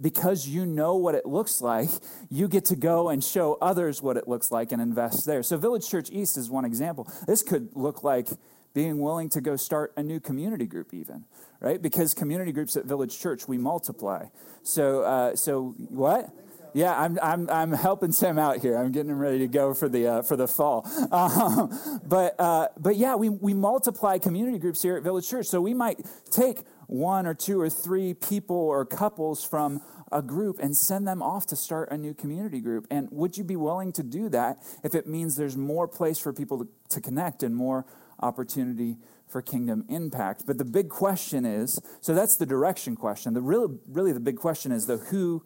because 0.00 0.48
you 0.48 0.66
know 0.66 0.96
what 0.96 1.14
it 1.14 1.26
looks 1.26 1.60
like, 1.60 1.88
you 2.30 2.48
get 2.48 2.64
to 2.66 2.76
go 2.76 3.08
and 3.08 3.22
show 3.22 3.58
others 3.60 4.02
what 4.02 4.16
it 4.16 4.28
looks 4.28 4.50
like 4.50 4.72
and 4.72 4.80
invest 4.80 5.26
there. 5.26 5.42
So, 5.42 5.56
Village 5.56 5.88
Church 5.88 6.10
East 6.10 6.36
is 6.36 6.50
one 6.50 6.64
example. 6.64 7.08
This 7.26 7.42
could 7.42 7.70
look 7.74 8.02
like 8.02 8.28
being 8.74 8.98
willing 8.98 9.28
to 9.30 9.40
go 9.40 9.56
start 9.56 9.92
a 9.96 10.02
new 10.02 10.18
community 10.18 10.66
group, 10.66 10.92
even, 10.92 11.24
right? 11.60 11.80
Because 11.80 12.12
community 12.12 12.52
groups 12.52 12.76
at 12.76 12.84
Village 12.84 13.18
Church, 13.18 13.46
we 13.46 13.56
multiply. 13.56 14.26
So, 14.64 15.02
uh, 15.02 15.36
so 15.36 15.74
what? 15.78 16.30
Yeah, 16.74 17.00
I'm, 17.00 17.20
I'm, 17.22 17.48
I'm 17.50 17.70
helping 17.70 18.10
Sam 18.10 18.36
out 18.36 18.58
here. 18.58 18.76
I'm 18.76 18.90
getting 18.90 19.12
him 19.12 19.20
ready 19.20 19.38
to 19.38 19.46
go 19.46 19.74
for 19.74 19.88
the, 19.88 20.08
uh, 20.08 20.22
for 20.22 20.36
the 20.36 20.48
fall. 20.48 20.86
Um, 21.14 22.00
but, 22.04 22.34
uh, 22.40 22.68
but 22.76 22.96
yeah, 22.96 23.14
we, 23.14 23.28
we 23.28 23.54
multiply 23.54 24.18
community 24.18 24.58
groups 24.58 24.82
here 24.82 24.96
at 24.96 25.04
Village 25.04 25.28
Church. 25.28 25.46
So 25.46 25.60
we 25.60 25.72
might 25.72 26.04
take 26.30 26.62
one 26.86 27.26
or 27.26 27.34
two 27.34 27.60
or 27.60 27.70
three 27.70 28.14
people 28.14 28.56
or 28.56 28.84
couples 28.84 29.44
from 29.44 29.80
a 30.12 30.22
group 30.22 30.58
and 30.60 30.76
send 30.76 31.06
them 31.06 31.22
off 31.22 31.46
to 31.46 31.56
start 31.56 31.90
a 31.90 31.98
new 31.98 32.14
community 32.14 32.60
group. 32.60 32.86
And 32.90 33.08
would 33.10 33.36
you 33.36 33.44
be 33.44 33.56
willing 33.56 33.92
to 33.92 34.02
do 34.02 34.28
that 34.30 34.58
if 34.82 34.94
it 34.94 35.06
means 35.06 35.36
there's 35.36 35.56
more 35.56 35.88
place 35.88 36.18
for 36.18 36.32
people 36.32 36.58
to, 36.58 36.68
to 36.90 37.00
connect 37.00 37.42
and 37.42 37.54
more 37.54 37.84
opportunity 38.20 38.96
for 39.26 39.42
kingdom 39.42 39.84
impact? 39.88 40.44
But 40.46 40.58
the 40.58 40.64
big 40.64 40.88
question 40.88 41.44
is 41.44 41.80
so 42.00 42.14
that's 42.14 42.36
the 42.36 42.46
direction 42.46 42.96
question. 42.96 43.34
The 43.34 43.42
real, 43.42 43.78
really, 43.88 44.12
the 44.12 44.20
big 44.20 44.36
question 44.36 44.72
is 44.72 44.86
the 44.86 44.98
who 44.98 45.44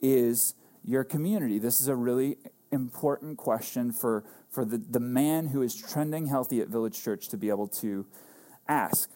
is 0.00 0.54
your 0.82 1.04
community? 1.04 1.58
This 1.58 1.80
is 1.80 1.88
a 1.88 1.94
really 1.94 2.38
important 2.72 3.36
question 3.36 3.92
for, 3.92 4.24
for 4.48 4.64
the, 4.64 4.78
the 4.78 5.00
man 5.00 5.48
who 5.48 5.62
is 5.62 5.74
trending 5.74 6.26
healthy 6.26 6.60
at 6.60 6.68
Village 6.68 7.02
Church 7.02 7.28
to 7.28 7.36
be 7.36 7.48
able 7.48 7.68
to 7.68 8.06
ask. 8.68 9.10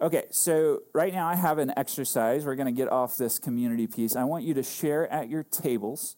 Okay, 0.00 0.24
so 0.30 0.82
right 0.94 1.12
now 1.12 1.28
I 1.28 1.34
have 1.34 1.58
an 1.58 1.72
exercise. 1.76 2.46
We're 2.46 2.54
going 2.54 2.66
to 2.66 2.72
get 2.72 2.90
off 2.90 3.18
this 3.18 3.38
community 3.38 3.86
piece. 3.86 4.16
I 4.16 4.24
want 4.24 4.44
you 4.44 4.54
to 4.54 4.62
share 4.62 5.10
at 5.12 5.28
your 5.28 5.42
tables 5.42 6.16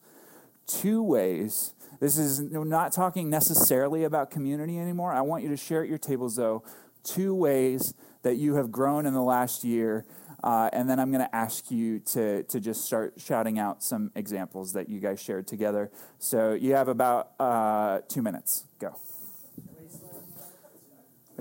two 0.66 1.02
ways. 1.02 1.74
This 1.98 2.16
is 2.16 2.40
not 2.40 2.92
talking 2.92 3.28
necessarily 3.28 4.04
about 4.04 4.30
community 4.30 4.78
anymore. 4.78 5.12
I 5.12 5.20
want 5.22 5.42
you 5.42 5.48
to 5.48 5.56
share 5.56 5.82
at 5.82 5.88
your 5.88 5.98
tables, 5.98 6.36
though, 6.36 6.62
two 7.02 7.34
ways 7.34 7.94
that 8.22 8.36
you 8.36 8.54
have 8.54 8.70
grown 8.70 9.04
in 9.04 9.14
the 9.14 9.22
last 9.22 9.64
year 9.64 10.04
uh, 10.42 10.68
and 10.72 10.90
then 10.90 10.98
I'm 10.98 11.12
going 11.12 11.24
to 11.24 11.34
ask 11.34 11.70
you 11.70 12.00
to, 12.00 12.42
to 12.44 12.60
just 12.60 12.84
start 12.84 13.14
shouting 13.16 13.58
out 13.58 13.82
some 13.82 14.10
examples 14.14 14.72
that 14.72 14.88
you 14.88 14.98
guys 14.98 15.22
shared 15.22 15.46
together. 15.46 15.90
So 16.18 16.52
you 16.52 16.74
have 16.74 16.88
about 16.88 17.30
uh, 17.38 18.00
two 18.08 18.22
minutes. 18.22 18.64
Go. 18.80 18.96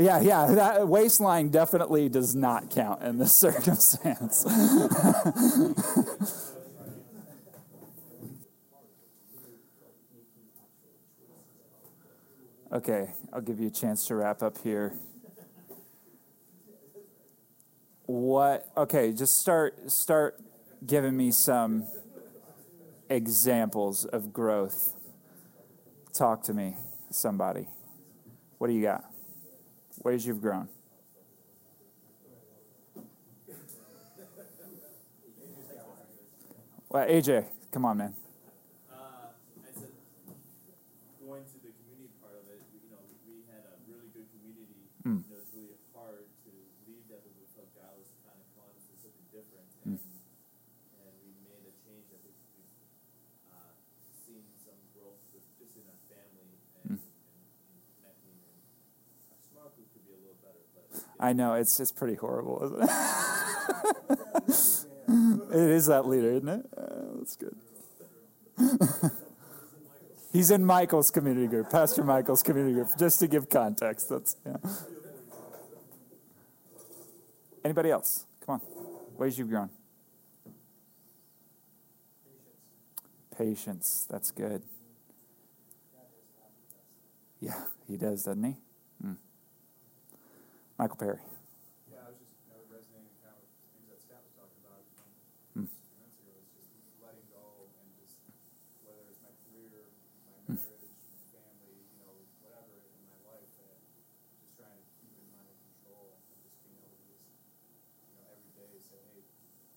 Yeah, 0.02 0.20
yeah, 0.20 0.48
that 0.48 0.88
waistline 0.88 1.50
definitely 1.50 2.10
does 2.10 2.36
not 2.36 2.72
count 2.72 3.04
in 3.04 3.20
this 3.20 3.34
circumstance. 3.36 4.48
okay, 12.74 13.12
I'll 13.32 13.42
give 13.42 13.60
you 13.60 13.68
a 13.68 13.72
chance 13.72 14.08
to 14.08 14.16
wrap 14.16 14.42
up 14.42 14.58
here. 14.64 14.96
What 18.08 18.68
okay 18.76 19.14
just 19.14 19.40
start 19.40 19.92
start 19.92 20.42
giving 20.86 21.16
me 21.16 21.30
some 21.30 21.86
examples 23.08 24.06
of 24.06 24.34
growth. 24.34 24.96
Talk 26.12 26.42
to 26.44 26.54
me 26.54 26.76
somebody. 27.12 27.68
What 28.58 28.68
do 28.68 28.74
you 28.74 28.82
got 28.82 29.11
ways 30.04 30.26
you've 30.26 30.42
grown. 30.42 30.68
Well 36.90 37.08
aj 37.08 37.46
come 37.72 37.86
on 37.86 37.98
man 37.98 38.14
I 61.22 61.34
know 61.34 61.54
it's 61.54 61.78
just 61.78 61.96
pretty 61.96 62.16
horrible, 62.16 62.62
isn't 62.66 62.82
it? 62.82 62.90
it 65.56 65.70
is 65.70 65.86
that 65.86 66.08
leader, 66.08 66.32
isn't 66.32 66.50
it? 66.50 66.66
Uh, 66.76 67.20
that's 67.20 67.36
good. 67.36 67.56
He's 70.34 70.50
in 70.50 70.66
Michael's 70.66 71.12
community 71.12 71.46
group, 71.46 71.70
Pastor 71.70 72.04
Michael's 72.04 72.42
community 72.42 72.74
group, 72.74 72.88
just 72.98 73.20
to 73.20 73.28
give 73.28 73.50
context. 73.50 74.10
That's 74.10 74.36
yeah. 74.46 74.56
Anybody 77.64 77.92
else? 77.92 78.26
Come 78.44 78.56
on. 78.56 78.62
Ways 79.18 79.38
you've 79.38 79.50
grown. 79.50 79.70
Patience. 83.38 84.08
That's 84.10 84.32
good. 84.32 84.64
Yeah, 87.40 87.60
he 87.88 87.98
does, 87.98 88.24
doesn't 88.24 88.44
he? 88.44 88.56
Michael 90.82 90.98
Perry. 90.98 91.22
Yeah, 91.94 92.02
I 92.02 92.10
was 92.10 92.18
just 92.18 92.34
you 92.42 92.50
know, 92.50 92.58
resonating 92.66 93.14
kind 93.22 93.38
of 93.38 93.46
things 93.70 93.86
that 93.86 94.02
Scott 94.02 94.26
was 94.26 94.34
talking 94.34 94.58
about 94.66 94.82
from 94.98 95.14
mm. 95.54 95.70
minutes 95.70 96.18
ago. 96.26 96.34
It's 96.42 96.58
just 96.58 96.74
letting 96.98 97.22
go 97.30 97.70
and 97.70 97.86
just 98.02 98.18
whether 98.82 99.06
it's 99.06 99.22
my 99.22 99.30
career, 99.46 99.94
my 100.26 100.42
hmm. 100.50 100.58
marriage, 100.58 100.98
my 101.06 101.22
family, 101.38 101.86
you 101.86 102.02
know, 102.02 102.18
whatever 102.42 102.82
in 102.82 102.98
my 103.06 103.14
life 103.30 103.46
that 103.62 103.78
just 104.42 104.58
trying 104.58 104.74
to 104.74 104.86
keep 104.98 105.14
in 105.22 105.30
my 105.30 105.46
control 105.70 106.18
and 106.18 106.42
just 106.50 106.58
being 106.66 106.82
able 106.82 106.98
to 106.98 107.14
just, 107.14 107.30
you 108.10 108.18
know, 108.18 108.26
every 108.34 108.50
day 108.58 108.74
say, 108.82 108.98
hey, 109.14 109.22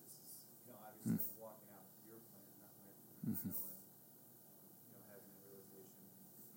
this 0.01 0.09
is, 0.09 0.33
you 0.65 0.73
know, 0.73 0.81
obviously 0.89 1.21
mm. 1.21 1.37
walking 1.37 1.69
out 1.69 1.85
your 2.01 2.17
plan, 2.33 2.49
not 2.57 2.73
my 2.81 2.89
plan, 2.97 3.29
mm-hmm. 3.29 3.53
you 3.53 3.53
know, 3.53 3.77
and, 3.77 3.93
um, 4.41 4.57
you 4.57 4.89
know, 4.89 5.05
having 5.13 5.29
that 5.37 5.45
realization. 5.53 6.01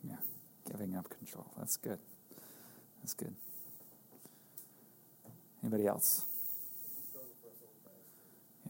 Yeah, 0.09 0.25
giving 0.65 0.97
up 0.97 1.13
control. 1.13 1.53
That's 1.61 1.77
good. 1.77 2.01
That's 3.05 3.13
good. 3.13 3.37
Anybody 5.63 5.87
else? 5.87 6.25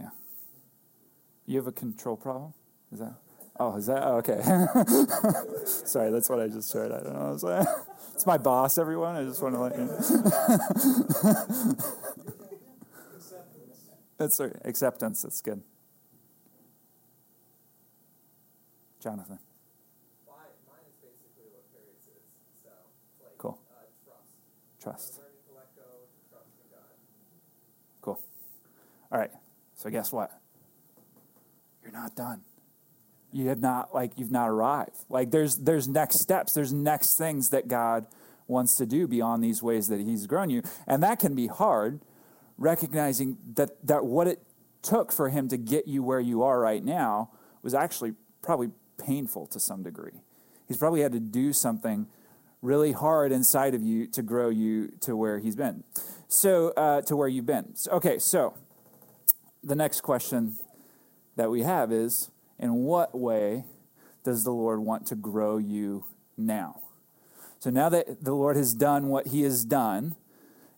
Yeah. 0.00 0.10
You 1.46 1.56
have 1.58 1.66
a 1.66 1.72
control 1.72 2.16
problem? 2.16 2.54
Is 2.92 3.00
that? 3.00 3.14
Oh, 3.60 3.76
is 3.76 3.86
that? 3.86 4.02
Oh, 4.04 4.18
okay. 4.18 4.40
Sorry, 5.66 6.10
that's 6.10 6.30
what 6.30 6.40
I 6.40 6.48
just 6.48 6.72
heard. 6.72 6.92
I 6.92 7.00
don't 7.00 7.42
know. 7.42 7.66
It's 8.14 8.26
my 8.26 8.36
boss, 8.36 8.78
everyone. 8.78 9.14
I 9.14 9.22
just 9.22 9.40
want 9.40 9.54
to 9.54 9.60
let 9.60 9.78
you 9.78 9.84
know. 9.84 9.96
that's 14.18 14.40
right. 14.40 14.56
Acceptance. 14.64 15.22
That's 15.22 15.40
good. 15.40 15.62
Jonathan. 19.00 19.38
Cool. 23.38 23.56
Trust. 24.82 25.20
All 29.10 29.18
right. 29.18 29.30
So 29.76 29.90
guess 29.90 30.12
what? 30.12 30.30
You're 31.82 31.92
not 31.92 32.14
done. 32.14 32.42
You 33.32 33.48
have 33.48 33.60
not 33.60 33.94
like 33.94 34.12
you've 34.16 34.30
not 34.30 34.48
arrived. 34.48 34.96
Like 35.08 35.30
there's 35.30 35.56
there's 35.56 35.88
next 35.88 36.20
steps. 36.20 36.52
There's 36.52 36.72
next 36.72 37.16
things 37.16 37.50
that 37.50 37.68
God 37.68 38.06
wants 38.46 38.76
to 38.76 38.86
do 38.86 39.06
beyond 39.06 39.44
these 39.44 39.62
ways 39.62 39.88
that 39.88 40.00
He's 40.00 40.26
grown 40.26 40.50
you, 40.50 40.62
and 40.86 41.02
that 41.02 41.18
can 41.18 41.34
be 41.34 41.46
hard. 41.46 42.00
Recognizing 42.56 43.38
that 43.54 43.86
that 43.86 44.04
what 44.04 44.26
it 44.26 44.42
took 44.82 45.12
for 45.12 45.28
Him 45.28 45.48
to 45.48 45.56
get 45.56 45.86
you 45.86 46.02
where 46.02 46.20
you 46.20 46.42
are 46.42 46.58
right 46.58 46.82
now 46.82 47.30
was 47.62 47.74
actually 47.74 48.14
probably 48.42 48.70
painful 48.96 49.46
to 49.46 49.60
some 49.60 49.82
degree. 49.82 50.22
He's 50.66 50.78
probably 50.78 51.02
had 51.02 51.12
to 51.12 51.20
do 51.20 51.52
something 51.52 52.06
really 52.62 52.92
hard 52.92 53.32
inside 53.32 53.74
of 53.74 53.82
you 53.82 54.06
to 54.08 54.22
grow 54.22 54.48
you 54.48 54.88
to 55.00 55.16
where 55.16 55.38
He's 55.38 55.56
been. 55.56 55.84
So 56.28 56.70
uh, 56.76 57.02
to 57.02 57.16
where 57.16 57.28
you've 57.28 57.46
been. 57.46 57.74
So, 57.74 57.92
okay, 57.92 58.18
so 58.18 58.54
the 59.62 59.74
next 59.74 60.02
question 60.02 60.58
that 61.36 61.50
we 61.50 61.62
have 61.62 61.92
is 61.92 62.30
in 62.58 62.74
what 62.74 63.16
way 63.16 63.64
does 64.24 64.44
the 64.44 64.50
Lord 64.50 64.80
want 64.80 65.06
to 65.06 65.14
grow 65.14 65.56
you 65.58 66.04
now? 66.36 66.80
So 67.60 67.70
now 67.70 67.88
that 67.88 68.24
the 68.24 68.34
Lord 68.34 68.56
has 68.56 68.74
done 68.74 69.08
what 69.08 69.28
he 69.28 69.42
has 69.42 69.64
done, 69.64 70.14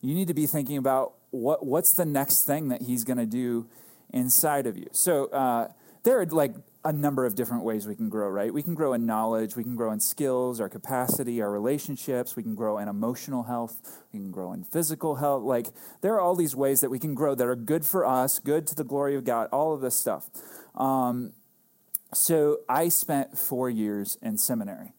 you 0.00 0.14
need 0.14 0.28
to 0.28 0.34
be 0.34 0.46
thinking 0.46 0.76
about 0.76 1.14
what, 1.30 1.64
what's 1.64 1.92
the 1.92 2.06
next 2.06 2.44
thing 2.44 2.68
that 2.68 2.82
he's 2.82 3.04
going 3.04 3.18
to 3.18 3.26
do 3.26 3.66
inside 4.12 4.66
of 4.66 4.76
you. 4.76 4.86
So 4.92 5.26
uh, 5.26 5.68
there 6.02 6.20
are 6.20 6.26
like 6.26 6.54
a 6.84 6.92
number 6.92 7.26
of 7.26 7.34
different 7.34 7.62
ways 7.62 7.86
we 7.86 7.94
can 7.94 8.08
grow, 8.08 8.28
right? 8.28 8.52
We 8.52 8.62
can 8.62 8.74
grow 8.74 8.94
in 8.94 9.04
knowledge, 9.04 9.54
we 9.54 9.62
can 9.62 9.76
grow 9.76 9.92
in 9.92 10.00
skills, 10.00 10.60
our 10.60 10.68
capacity, 10.68 11.42
our 11.42 11.50
relationships, 11.50 12.36
we 12.36 12.42
can 12.42 12.54
grow 12.54 12.78
in 12.78 12.88
emotional 12.88 13.42
health, 13.42 14.02
we 14.12 14.18
can 14.18 14.30
grow 14.30 14.52
in 14.52 14.64
physical 14.64 15.16
health. 15.16 15.42
Like, 15.42 15.66
there 16.00 16.14
are 16.14 16.20
all 16.20 16.34
these 16.34 16.56
ways 16.56 16.80
that 16.80 16.88
we 16.88 16.98
can 16.98 17.14
grow 17.14 17.34
that 17.34 17.46
are 17.46 17.56
good 17.56 17.84
for 17.84 18.06
us, 18.06 18.38
good 18.38 18.66
to 18.68 18.74
the 18.74 18.84
glory 18.84 19.14
of 19.14 19.24
God, 19.24 19.48
all 19.52 19.74
of 19.74 19.82
this 19.82 19.94
stuff. 19.94 20.30
Um, 20.74 21.32
so, 22.14 22.60
I 22.68 22.88
spent 22.88 23.36
four 23.36 23.68
years 23.68 24.16
in 24.22 24.38
seminary. 24.38 24.94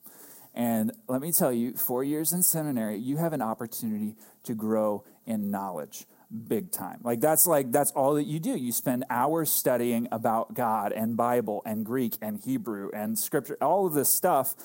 And 0.54 0.92
let 1.08 1.22
me 1.22 1.32
tell 1.32 1.52
you, 1.52 1.74
four 1.74 2.04
years 2.04 2.32
in 2.32 2.44
seminary, 2.44 2.98
you 2.98 3.18
have 3.18 3.34
an 3.34 3.42
opportunity 3.42 4.16
to 4.44 4.54
grow 4.54 5.04
in 5.26 5.50
knowledge 5.50 6.06
big 6.32 6.72
time. 6.72 7.00
Like 7.04 7.20
that's 7.22 7.46
like 7.46 7.72
that's 7.72 7.92
all 7.92 8.16
that 8.16 8.26
you 8.26 8.40
do. 8.40 8.56
You 8.56 8.72
spend 8.72 9.06
hours 9.10 9.52
studying 9.52 10.08
about 10.12 10.54
God 10.54 10.92
and 10.92 11.18
Bible 11.18 11.62
and 11.66 11.86
Greek 11.86 12.16
and 12.22 12.40
Hebrew 12.40 12.90
and 12.94 13.18
Scripture, 13.18 13.58
all 13.62 13.86
of 13.86 13.94
this 13.94 14.14
stuff 14.14 14.56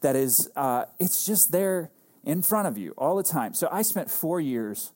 that 0.00 0.16
is 0.16 0.50
uh, 0.56 0.86
it's 0.98 1.26
just 1.26 1.52
there 1.52 1.90
in 2.24 2.42
front 2.42 2.68
of 2.68 2.78
you 2.78 2.92
all 2.96 3.16
the 3.16 3.22
time. 3.22 3.54
So 3.54 3.68
I 3.70 3.82
spent 3.82 4.10
four 4.10 4.40
years 4.40 4.92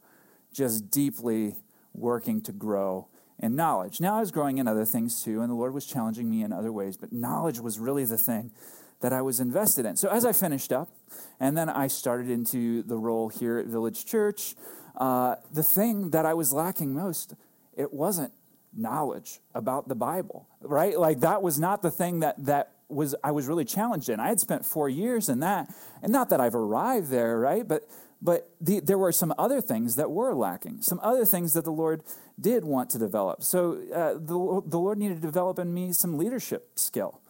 just 0.52 0.90
deeply 0.90 1.56
working 1.94 2.40
to 2.42 2.52
grow 2.52 3.08
in 3.38 3.56
knowledge. 3.56 4.00
Now 4.00 4.16
I 4.16 4.20
was 4.20 4.30
growing 4.30 4.58
in 4.58 4.68
other 4.68 4.84
things 4.84 5.22
too, 5.22 5.40
and 5.40 5.50
the 5.50 5.54
Lord 5.54 5.72
was 5.72 5.87
challenging 5.87 6.28
me 6.30 6.42
in 6.42 6.52
other 6.52 6.72
ways, 6.72 6.96
but 6.96 7.12
knowledge 7.12 7.60
was 7.60 7.78
really 7.78 8.04
the 8.04 8.18
thing 8.18 8.50
that 9.00 9.12
I 9.12 9.22
was 9.22 9.40
invested 9.40 9.87
in. 9.87 9.96
So 9.96 10.08
as 10.10 10.26
I 10.26 10.32
finished 10.32 10.72
up, 10.72 10.90
and 11.38 11.56
then 11.56 11.68
I 11.68 11.87
started 11.87 12.28
into 12.28 12.82
the 12.82 12.99
role 12.99 13.28
here 13.28 13.58
at 13.58 13.66
Village 13.66 14.04
Church 14.04 14.54
uh, 14.97 15.37
the 15.52 15.62
thing 15.62 16.11
that 16.11 16.26
I 16.26 16.35
was 16.35 16.52
lacking 16.52 16.94
most, 16.94 17.35
it 17.76 17.92
wasn't 17.92 18.32
knowledge 18.76 19.40
about 19.54 19.88
the 19.88 19.94
Bible, 19.94 20.49
right? 20.61 20.99
Like 20.99 21.20
that 21.20 21.42
was 21.42 21.59
not 21.59 21.82
the 21.82 21.90
thing 21.90 22.20
that 22.20 22.44
that 22.44 22.73
was 22.88 23.14
I 23.23 23.30
was 23.30 23.47
really 23.47 23.64
challenged 23.64 24.09
in. 24.09 24.20
I 24.20 24.28
had 24.28 24.40
spent 24.40 24.64
four 24.64 24.88
years 24.88 25.28
in 25.28 25.40
that, 25.40 25.73
and 26.02 26.12
not 26.12 26.28
that 26.30 26.40
I've 26.40 26.54
arrived 26.54 27.09
there, 27.09 27.38
right? 27.38 27.66
But 27.66 27.88
but 28.23 28.50
the, 28.61 28.80
there 28.80 28.99
were 28.99 29.12
some 29.12 29.32
other 29.38 29.61
things 29.61 29.97
that 29.97 30.11
were 30.11 30.35
lacking, 30.35 30.82
some 30.82 31.00
other 31.02 31.25
things 31.25 31.54
that 31.54 31.64
the 31.64 31.73
Lord 31.73 32.02
did 32.38 32.64
want 32.64 32.90
to 32.90 32.99
develop. 32.99 33.42
So 33.42 33.80
uh, 33.94 34.14
the, 34.14 34.62
the 34.66 34.78
Lord 34.78 34.99
needed 34.99 35.16
to 35.16 35.26
develop 35.26 35.59
in 35.59 35.73
me 35.73 35.92
some 35.92 36.18
leadership 36.18 36.70
skill 36.75 37.20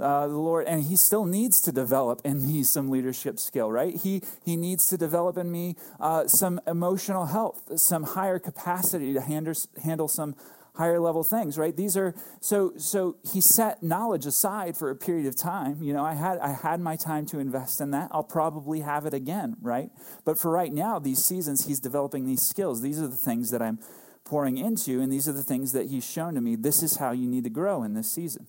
uh, 0.00 0.26
the 0.28 0.36
Lord, 0.36 0.66
and 0.66 0.84
He 0.84 0.96
still 0.96 1.24
needs 1.24 1.60
to 1.62 1.72
develop 1.72 2.20
in 2.24 2.46
me 2.46 2.62
some 2.62 2.90
leadership 2.90 3.38
skill, 3.38 3.70
right? 3.70 3.96
He 3.96 4.22
He 4.44 4.56
needs 4.56 4.86
to 4.88 4.96
develop 4.96 5.36
in 5.36 5.50
me 5.50 5.76
uh, 6.00 6.26
some 6.28 6.60
emotional 6.66 7.26
health, 7.26 7.78
some 7.78 8.02
higher 8.04 8.38
capacity 8.38 9.12
to 9.12 9.20
handle 9.20 9.54
handle 9.82 10.08
some 10.08 10.34
higher 10.78 11.00
level 11.00 11.24
things 11.24 11.58
right? 11.58 11.76
These 11.76 11.96
are 11.96 12.14
so 12.40 12.72
so 12.78 13.16
he 13.32 13.40
set 13.40 13.82
knowledge 13.82 14.24
aside 14.24 14.76
for 14.76 14.90
a 14.90 14.96
period 14.96 15.26
of 15.26 15.36
time. 15.36 15.82
You 15.82 15.92
know 15.92 16.04
i 16.04 16.14
had 16.14 16.38
i 16.38 16.52
had 16.52 16.80
my 16.80 16.96
time 16.96 17.26
to 17.26 17.40
invest 17.40 17.80
in 17.80 17.90
that. 17.90 18.08
I'll 18.12 18.22
probably 18.22 18.80
have 18.80 19.04
it 19.04 19.12
again 19.12 19.56
right? 19.60 19.90
But 20.24 20.38
for 20.38 20.50
right 20.50 20.72
now 20.72 21.00
these 21.00 21.24
seasons 21.24 21.66
he's 21.66 21.80
developing 21.80 22.26
these 22.26 22.42
skills. 22.42 22.80
These 22.80 23.02
are 23.02 23.08
the 23.08 23.16
things 23.16 23.50
that 23.50 23.60
i'm 23.60 23.80
pouring 24.24 24.56
into 24.56 25.00
and 25.00 25.12
these 25.12 25.28
are 25.28 25.32
the 25.32 25.42
things 25.42 25.72
that 25.72 25.86
he's 25.88 26.08
shown 26.08 26.34
to 26.34 26.40
me. 26.40 26.54
This 26.54 26.82
is 26.82 26.96
how 26.96 27.10
you 27.10 27.26
need 27.26 27.44
to 27.44 27.50
grow 27.50 27.82
in 27.82 27.94
this 27.94 28.10
season 28.10 28.46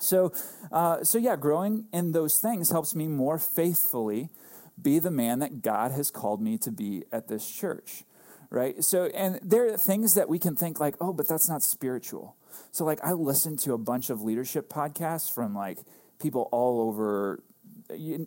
so, 0.00 0.32
uh, 0.72 1.04
so 1.04 1.18
yeah, 1.18 1.36
growing 1.36 1.86
in 1.92 2.12
those 2.12 2.38
things 2.38 2.70
helps 2.70 2.94
me 2.94 3.06
more 3.08 3.38
faithfully 3.38 4.30
be 4.80 4.98
the 4.98 5.10
man 5.10 5.38
that 5.40 5.62
God 5.62 5.92
has 5.92 6.10
called 6.10 6.40
me 6.40 6.56
to 6.58 6.70
be 6.70 7.04
at 7.12 7.28
this 7.28 7.48
church, 7.48 8.04
right? 8.48 8.82
So, 8.82 9.06
and 9.06 9.38
there 9.42 9.72
are 9.72 9.76
things 9.76 10.14
that 10.14 10.28
we 10.28 10.38
can 10.38 10.56
think 10.56 10.80
like, 10.80 10.96
oh, 11.00 11.12
but 11.12 11.28
that's 11.28 11.48
not 11.48 11.62
spiritual. 11.62 12.36
So, 12.72 12.84
like, 12.84 13.00
I 13.04 13.12
listen 13.12 13.56
to 13.58 13.74
a 13.74 13.78
bunch 13.78 14.10
of 14.10 14.22
leadership 14.22 14.68
podcasts 14.68 15.32
from 15.32 15.54
like 15.54 15.78
people 16.20 16.48
all 16.52 16.80
over 16.80 17.42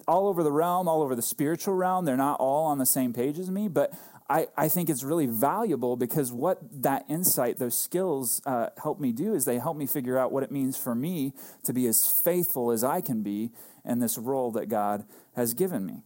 all 0.07 0.27
over 0.27 0.43
the 0.43 0.51
realm, 0.51 0.87
all 0.87 1.01
over 1.01 1.15
the 1.15 1.21
spiritual 1.21 1.73
realm. 1.73 2.05
They're 2.05 2.17
not 2.17 2.39
all 2.39 2.65
on 2.65 2.79
the 2.79 2.85
same 2.85 3.13
page 3.13 3.39
as 3.39 3.49
me, 3.49 3.67
but 3.67 3.93
I, 4.29 4.47
I 4.55 4.69
think 4.69 4.89
it's 4.89 5.03
really 5.03 5.25
valuable 5.25 5.95
because 5.95 6.31
what 6.31 6.59
that 6.81 7.05
insight, 7.09 7.59
those 7.59 7.77
skills 7.77 8.41
uh, 8.45 8.69
help 8.81 8.99
me 8.99 9.11
do 9.11 9.33
is 9.33 9.45
they 9.45 9.59
help 9.59 9.77
me 9.77 9.85
figure 9.85 10.17
out 10.17 10.31
what 10.31 10.43
it 10.43 10.51
means 10.51 10.77
for 10.77 10.95
me 10.95 11.33
to 11.63 11.73
be 11.73 11.87
as 11.87 12.07
faithful 12.07 12.71
as 12.71 12.83
I 12.83 13.01
can 13.01 13.21
be 13.21 13.51
in 13.83 13.99
this 13.99 14.17
role 14.17 14.51
that 14.51 14.67
God 14.67 15.05
has 15.35 15.53
given 15.53 15.85
me. 15.85 16.03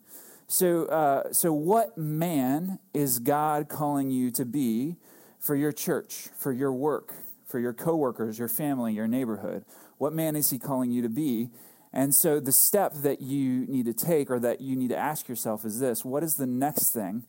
So, 0.47 0.85
uh, 0.85 1.31
so 1.31 1.53
what 1.53 1.97
man 1.97 2.79
is 2.93 3.19
God 3.19 3.67
calling 3.69 4.09
you 4.09 4.31
to 4.31 4.45
be 4.45 4.95
for 5.39 5.55
your 5.55 5.71
church, 5.71 6.29
for 6.37 6.51
your 6.51 6.71
work, 6.71 7.13
for 7.45 7.59
your 7.59 7.73
coworkers, 7.73 8.39
your 8.39 8.47
family, 8.47 8.93
your 8.93 9.07
neighborhood? 9.07 9.65
What 9.97 10.13
man 10.13 10.35
is 10.35 10.49
he 10.49 10.57
calling 10.57 10.91
you 10.91 11.01
to 11.01 11.09
be? 11.09 11.49
And 11.93 12.15
so 12.15 12.39
the 12.39 12.51
step 12.51 12.93
that 13.03 13.21
you 13.21 13.65
need 13.67 13.85
to 13.85 13.93
take 13.93 14.31
or 14.31 14.39
that 14.39 14.61
you 14.61 14.75
need 14.75 14.89
to 14.89 14.97
ask 14.97 15.27
yourself 15.27 15.65
is 15.65 15.79
this 15.79 16.03
what 16.03 16.23
is 16.23 16.35
the 16.35 16.47
next 16.47 16.93
thing 16.93 17.23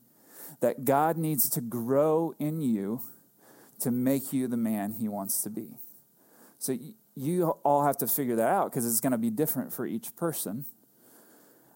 that 0.61 0.85
God 0.85 1.17
needs 1.17 1.49
to 1.51 1.61
grow 1.61 2.35
in 2.39 2.61
you 2.61 3.01
to 3.81 3.91
make 3.91 4.33
you 4.33 4.49
the 4.49 4.57
man 4.57 4.93
he 4.93 5.09
wants 5.09 5.43
to 5.43 5.51
be. 5.51 5.79
So 6.59 6.77
you 7.15 7.51
all 7.65 7.85
have 7.85 7.97
to 7.99 8.07
figure 8.07 8.37
that 8.37 8.49
out 8.49 8.71
because 8.71 8.87
it's 8.87 9.01
going 9.01 9.13
to 9.13 9.19
be 9.19 9.31
different 9.31 9.73
for 9.73 9.87
each 9.87 10.15
person. 10.17 10.65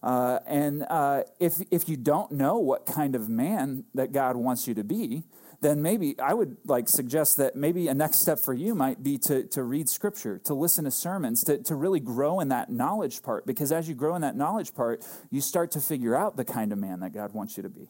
Uh, 0.03 0.41
and 0.47 0.85
uh, 0.91 1.23
if, 1.39 1.55
if 1.71 1.89
you 1.89 1.97
don't 1.97 2.33
know 2.33 2.59
what 2.59 2.87
kind 2.87 3.15
of 3.15 3.29
man 3.29 3.85
that 3.95 4.11
God 4.11 4.37
wants 4.37 4.67
you 4.67 4.75
to 4.75 4.83
be, 4.83 5.23
then 5.61 5.81
maybe 5.81 6.19
I 6.19 6.35
would 6.35 6.57
like 6.65 6.89
suggest 6.89 7.37
that 7.37 7.55
maybe 7.55 7.87
a 7.87 7.95
next 7.95 8.19
step 8.19 8.41
for 8.41 8.53
you 8.53 8.75
might 8.75 9.05
be 9.05 9.17
to, 9.19 9.45
to 9.45 9.63
read 9.63 9.89
scripture, 9.89 10.39
to 10.41 10.55
listen 10.55 10.85
to 10.87 10.91
sermons, 10.91 11.45
to, 11.45 11.59
to 11.59 11.77
really 11.77 12.01
grow 12.01 12.41
in 12.41 12.49
that 12.49 12.69
knowledge 12.69 13.23
part. 13.23 13.47
Because 13.47 13.71
as 13.71 13.89
you 13.89 13.95
grow 13.95 14.17
in 14.17 14.23
that 14.23 14.37
knowledge 14.37 14.75
part, 14.75 15.07
you 15.31 15.41
start 15.41 15.71
to 15.73 15.81
figure 15.81 16.17
out 16.17 16.37
the 16.37 16.45
kind 16.45 16.73
of 16.73 16.79
man 16.79 16.99
that 17.01 17.15
God 17.15 17.33
wants 17.33 17.57
you 17.57 17.63
to 17.63 17.69
be. 17.69 17.89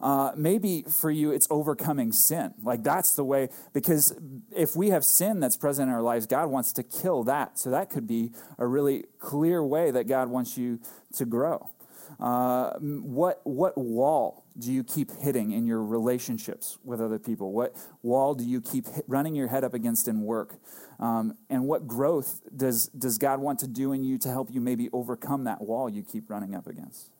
Uh, 0.00 0.32
maybe 0.34 0.82
for 0.88 1.10
you, 1.10 1.30
it's 1.30 1.46
overcoming 1.50 2.12
sin. 2.12 2.54
Like 2.62 2.82
that's 2.82 3.14
the 3.14 3.24
way, 3.24 3.50
because 3.72 4.14
if 4.54 4.74
we 4.74 4.90
have 4.90 5.04
sin 5.04 5.40
that's 5.40 5.56
present 5.56 5.88
in 5.88 5.94
our 5.94 6.02
lives, 6.02 6.26
God 6.26 6.48
wants 6.48 6.72
to 6.74 6.82
kill 6.82 7.22
that. 7.24 7.58
So 7.58 7.70
that 7.70 7.90
could 7.90 8.06
be 8.06 8.32
a 8.58 8.66
really 8.66 9.04
clear 9.18 9.62
way 9.62 9.90
that 9.90 10.08
God 10.08 10.28
wants 10.28 10.56
you 10.56 10.80
to 11.14 11.26
grow. 11.26 11.70
Uh, 12.18 12.72
what 12.80 13.40
what 13.44 13.78
wall 13.78 14.44
do 14.58 14.72
you 14.72 14.82
keep 14.82 15.12
hitting 15.20 15.52
in 15.52 15.64
your 15.64 15.82
relationships 15.82 16.78
with 16.82 17.00
other 17.00 17.18
people? 17.18 17.52
What 17.52 17.76
wall 18.02 18.34
do 18.34 18.44
you 18.44 18.60
keep 18.60 18.88
hit, 18.88 19.04
running 19.06 19.34
your 19.34 19.48
head 19.48 19.62
up 19.62 19.74
against 19.74 20.08
in 20.08 20.22
work? 20.22 20.56
Um, 20.98 21.36
and 21.48 21.66
what 21.66 21.86
growth 21.86 22.40
does 22.54 22.88
does 22.88 23.16
God 23.18 23.40
want 23.40 23.60
to 23.60 23.68
do 23.68 23.92
in 23.92 24.02
you 24.02 24.18
to 24.18 24.28
help 24.28 24.50
you 24.50 24.60
maybe 24.60 24.88
overcome 24.92 25.44
that 25.44 25.60
wall 25.60 25.88
you 25.88 26.02
keep 26.02 26.28
running 26.28 26.54
up 26.54 26.66
against? 26.66 27.10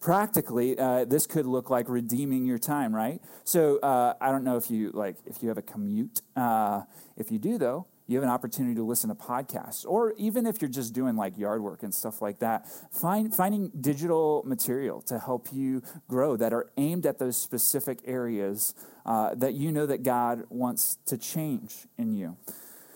Practically, 0.00 0.78
uh, 0.78 1.04
this 1.04 1.26
could 1.26 1.46
look 1.46 1.70
like 1.70 1.88
redeeming 1.88 2.46
your 2.46 2.58
time, 2.58 2.94
right? 2.94 3.20
So 3.44 3.78
uh, 3.78 4.14
I 4.20 4.30
don't 4.30 4.44
know 4.44 4.56
if 4.56 4.70
you 4.70 4.90
like 4.92 5.16
if 5.26 5.42
you 5.42 5.48
have 5.48 5.58
a 5.58 5.62
commute. 5.62 6.22
Uh, 6.36 6.82
if 7.16 7.30
you 7.30 7.38
do, 7.38 7.58
though, 7.58 7.86
you 8.06 8.16
have 8.16 8.24
an 8.24 8.30
opportunity 8.30 8.74
to 8.74 8.82
listen 8.82 9.08
to 9.10 9.14
podcasts, 9.14 9.84
or 9.86 10.14
even 10.16 10.46
if 10.46 10.62
you're 10.62 10.70
just 10.70 10.94
doing 10.94 11.14
like 11.14 11.36
yard 11.36 11.62
work 11.62 11.82
and 11.82 11.94
stuff 11.94 12.22
like 12.22 12.38
that, 12.38 12.66
find 12.90 13.34
finding 13.34 13.70
digital 13.80 14.42
material 14.46 15.02
to 15.02 15.18
help 15.18 15.48
you 15.52 15.82
grow 16.08 16.36
that 16.36 16.52
are 16.52 16.70
aimed 16.78 17.04
at 17.04 17.18
those 17.18 17.36
specific 17.36 18.00
areas 18.06 18.74
uh, 19.04 19.34
that 19.34 19.54
you 19.54 19.70
know 19.70 19.84
that 19.84 20.02
God 20.02 20.44
wants 20.48 20.96
to 21.06 21.18
change 21.18 21.86
in 21.98 22.14
you. 22.14 22.36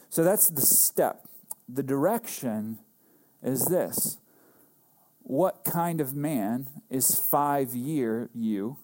So 0.08 0.24
that's 0.24 0.48
the 0.48 0.62
step. 0.62 1.26
The 1.68 1.82
direction 1.82 2.78
is 3.42 3.66
this 3.66 4.18
what 5.22 5.64
kind 5.64 6.00
of 6.00 6.14
man 6.14 6.68
is 6.90 7.14
five 7.14 7.74
year 7.74 8.28
you 8.34 8.78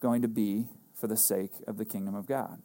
going 0.00 0.22
to 0.22 0.28
be 0.28 0.66
for 0.94 1.06
the 1.06 1.16
sake 1.16 1.52
of 1.66 1.76
the 1.76 1.84
kingdom 1.84 2.14
of 2.14 2.26
God? 2.26 2.62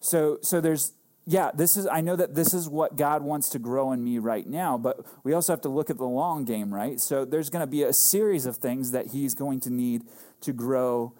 So, 0.00 0.38
so 0.42 0.60
there's, 0.60 0.92
yeah, 1.26 1.50
this 1.54 1.76
is, 1.76 1.86
I 1.86 2.00
know 2.00 2.16
that 2.16 2.34
this 2.34 2.52
is 2.52 2.68
what 2.68 2.96
God 2.96 3.22
wants 3.22 3.48
to 3.50 3.58
grow 3.58 3.92
in 3.92 4.04
me 4.04 4.18
right 4.18 4.46
now, 4.46 4.76
but 4.76 5.06
we 5.24 5.32
also 5.32 5.52
have 5.52 5.62
to 5.62 5.68
look 5.68 5.88
at 5.88 5.96
the 5.96 6.04
long 6.04 6.44
game, 6.44 6.72
right? 6.74 7.00
So 7.00 7.24
there's 7.24 7.48
going 7.48 7.62
to 7.62 7.66
be 7.66 7.82
a 7.82 7.92
series 7.92 8.44
of 8.44 8.56
things 8.56 8.90
that 8.90 9.08
He's 9.08 9.34
going 9.34 9.60
to 9.60 9.70
need 9.70 10.02
to 10.42 10.52
grow 10.52 11.14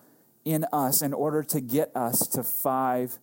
in 0.45 0.67
us 0.73 1.01
in 1.01 1.15
order 1.15 1.43
to 1.43 1.61
get 1.61 1.91
us 1.97 2.27
to 2.29 2.43
five 2.43 3.19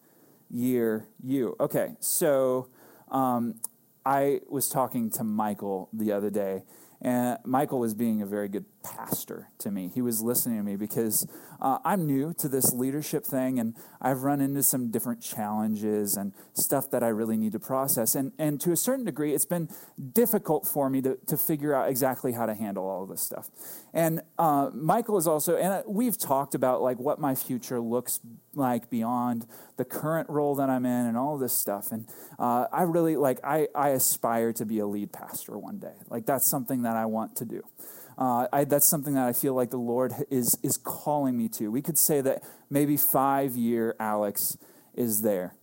year 0.49 1.08
you. 1.23 1.56
Okay, 1.60 1.95
so 1.99 2.67
um, 3.10 3.56
I 4.06 4.41
was 4.49 4.67
talking 4.67 5.10
to 5.12 5.23
Michael 5.23 5.89
the 5.93 6.12
other 6.12 6.30
day, 6.30 6.63
And 7.01 7.37
Michael 7.45 7.79
was 7.79 7.93
being 7.93 8.21
a 8.21 8.25
very 8.25 8.47
good 8.47 8.65
pastor 8.84 9.50
to 9.60 9.72
me. 9.72 9.89
He 9.94 10.02
was 10.02 10.22
listening 10.22 10.58
to 10.58 10.63
me 10.63 10.76
because 10.76 11.28
uh, 11.62 11.80
I'm 11.84 12.06
new 12.06 12.34
to 12.39 12.48
this 12.48 12.74
leadership 12.74 13.26
thing 13.26 13.60
and 13.60 13.76
I've 14.02 14.24
run 14.24 14.41
into 14.41 14.63
some 14.63 14.91
different 14.91 15.22
challenges 15.22 16.15
and 16.15 16.34
stuff 16.54 16.89
that 16.91 17.04
I 17.04 17.08
really 17.08 17.38
need 17.38 17.52
to 17.54 17.60
process. 17.60 18.15
And, 18.15 18.32
and 18.38 18.60
to 18.62 18.72
a 18.72 18.78
certain 18.78 19.06
degree, 19.06 19.34
it's 19.34 19.46
been 19.46 19.70
difficult 20.13 20.67
for 20.67 20.89
me 20.89 21.02
to, 21.02 21.17
to 21.28 21.38
figure 21.38 21.74
out 21.74 21.89
exactly 21.89 22.34
how 22.34 22.46
to 22.46 22.54
handle 22.54 22.88
all 22.88 23.06
this 23.06 23.22
stuff. 23.22 23.50
And 23.94 24.22
uh, 24.39 24.70
Michael 24.74 25.17
is 25.17 25.28
also, 25.28 25.58
and 25.58 25.67
uh, 25.67 25.84
we've 25.88 26.17
talked 26.17 26.56
about 26.56 26.82
like 26.82 26.98
what 27.00 27.20
my 27.20 27.36
future 27.36 27.80
looks 27.80 28.20
like 28.54 28.89
beyond 28.89 29.46
the 29.78 29.86
current 29.86 30.30
role 30.30 30.56
that 30.56 30.70
I'm 30.70 30.86
in 30.86 31.06
and 31.06 31.17
all 31.17 31.38
this 31.38 31.54
stuff. 31.54 31.91
And 31.91 32.08
uh, 32.39 32.67
I 32.72 32.84
really 32.84 33.15
like, 33.15 33.39
I, 33.44 33.67
I 33.76 33.89
aspire 33.89 34.54
to 34.54 34.65
be 34.65 34.80
a 34.80 34.88
lead 34.88 35.12
pastor 35.12 35.58
one 35.58 35.80
day. 35.80 35.96
Like 36.10 36.26
that's 36.26 36.46
something 36.46 36.84
that 36.84 36.96
I 36.96 37.06
want 37.06 37.36
to 37.38 37.46
do. 37.46 37.63
Uh, 38.17 38.47
I, 38.52 38.63
that's 38.63 38.88
something 38.88 39.13
that 39.15 39.28
I 39.28 39.34
feel 39.34 39.54
like 39.54 39.69
the 39.69 39.78
Lord 39.78 40.13
is, 40.30 40.58
is 40.62 40.78
calling 40.78 41.38
me 41.38 41.47
to. 41.50 41.69
We 41.69 41.82
could 41.82 41.97
say 41.97 42.21
that 42.21 42.43
maybe 42.69 42.97
five 42.97 43.56
year 43.56 43.95
Alex 44.00 44.58
is 44.93 45.21
there. 45.21 45.56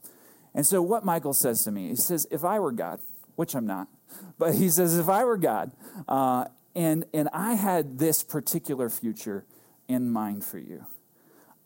And 0.54 0.66
so, 0.66 0.82
what 0.82 1.04
Michael 1.04 1.34
says 1.34 1.62
to 1.64 1.70
me, 1.70 1.88
he 1.88 1.96
says, 1.96 2.26
if 2.30 2.44
I 2.44 2.58
were 2.58 2.72
God, 2.72 3.00
which 3.36 3.54
I'm 3.54 3.66
not, 3.66 3.88
but 4.38 4.54
he 4.54 4.70
says, 4.70 4.98
if 4.98 5.08
I 5.08 5.24
were 5.24 5.36
God, 5.36 5.72
uh, 6.08 6.46
and, 6.74 7.04
and 7.12 7.28
I 7.32 7.54
had 7.54 7.98
this 7.98 8.22
particular 8.22 8.88
future 8.88 9.44
in 9.86 10.10
mind 10.10 10.44
for 10.44 10.58
you, 10.58 10.86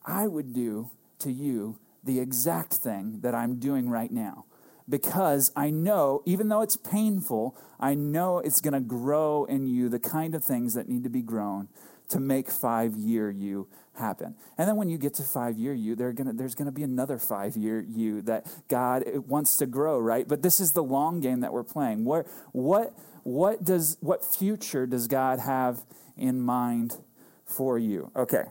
I 0.05 0.27
would 0.27 0.53
do 0.53 0.91
to 1.21 1.31
you 1.31 1.79
the 2.03 2.19
exact 2.19 2.75
thing 2.75 3.21
that 3.21 3.35
I'm 3.35 3.59
doing 3.59 3.89
right 3.89 4.11
now 4.11 4.45
because 4.89 5.53
I 5.57 5.71
know, 5.71 6.23
even 6.27 6.49
though 6.49 6.63
it's 6.63 6.77
painful, 6.77 7.57
I 7.79 7.95
know 7.95 8.39
it's 8.39 8.61
going 8.61 8.75
to 8.75 8.81
grow 8.81 9.45
in 9.45 9.67
you 9.67 9.89
the 9.89 9.99
kind 9.99 10.35
of 10.35 10.45
things 10.45 10.75
that 10.75 10.89
need 10.89 11.05
to 11.05 11.11
be 11.11 11.23
grown 11.23 11.69
to 12.09 12.21
make 12.21 12.51
five 12.51 12.95
year 12.95 13.31
you 13.31 13.69
happen. 13.95 14.35
And 14.59 14.69
then 14.69 14.77
when 14.77 14.89
you 14.89 14.99
get 14.99 15.15
to 15.15 15.23
five 15.23 15.57
year 15.59 15.73
you, 15.73 15.97
gonna, 15.97 16.33
there's 16.33 16.55
going 16.55 16.67
to 16.67 16.73
be 16.73 16.83
another 16.83 17.19
five 17.19 17.57
year 17.57 17.81
you 17.81 18.23
that 18.23 18.47
God 18.69 19.05
eh, 19.07 19.19
wants 19.19 19.57
to 19.57 19.67
grow, 19.67 19.99
right? 19.99 20.27
But 20.27 20.43
this 20.43 20.61
is 20.61 20.73
the 20.73 20.83
long 20.83 21.21
game 21.21 21.41
that 21.41 21.53
we're 21.53 21.65
playing. 21.65 22.05
What, 22.05 22.27
what, 22.53 22.95
what, 23.23 23.65
does, 23.65 23.97
what 24.01 24.25
future 24.25 24.87
does 24.87 25.07
God 25.07 25.41
have 25.41 25.85
in 26.17 26.41
mind 26.41 26.99
for 27.45 27.79
you? 27.79 28.11
Okay. 28.17 28.45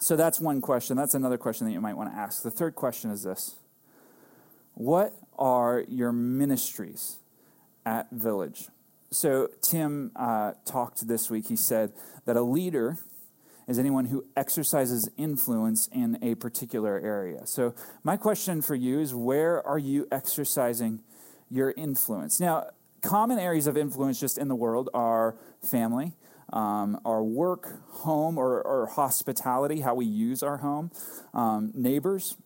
So 0.00 0.16
that's 0.16 0.40
one 0.40 0.60
question. 0.60 0.96
That's 0.96 1.14
another 1.14 1.38
question 1.38 1.66
that 1.66 1.72
you 1.72 1.80
might 1.80 1.96
want 1.96 2.12
to 2.12 2.16
ask. 2.16 2.42
The 2.42 2.50
third 2.50 2.74
question 2.74 3.10
is 3.10 3.24
this 3.24 3.56
What 4.78 5.12
are 5.36 5.84
your 5.88 6.12
ministries 6.12 7.16
at 7.84 8.12
Village? 8.12 8.68
So, 9.10 9.48
Tim 9.60 10.12
uh, 10.14 10.52
talked 10.64 11.08
this 11.08 11.28
week. 11.28 11.48
He 11.48 11.56
said 11.56 11.92
that 12.26 12.36
a 12.36 12.42
leader 12.42 12.96
is 13.66 13.80
anyone 13.80 14.04
who 14.04 14.24
exercises 14.36 15.10
influence 15.16 15.88
in 15.90 16.16
a 16.22 16.36
particular 16.36 16.96
area. 17.00 17.44
So, 17.44 17.74
my 18.04 18.16
question 18.16 18.62
for 18.62 18.76
you 18.76 19.00
is 19.00 19.12
where 19.12 19.66
are 19.66 19.80
you 19.80 20.06
exercising 20.12 21.00
your 21.50 21.74
influence? 21.76 22.38
Now, 22.38 22.68
common 23.02 23.40
areas 23.40 23.66
of 23.66 23.76
influence 23.76 24.20
just 24.20 24.38
in 24.38 24.46
the 24.46 24.54
world 24.54 24.90
are 24.94 25.34
family, 25.60 26.12
um, 26.52 27.00
our 27.04 27.24
work, 27.24 27.82
home, 27.88 28.38
or, 28.38 28.62
or, 28.62 28.86
hospitality, 28.86 29.80
how 29.80 29.96
we 29.96 30.06
use 30.06 30.44
our 30.44 30.58
home, 30.58 30.92
um, 31.34 31.72
neighbors. 31.74 32.36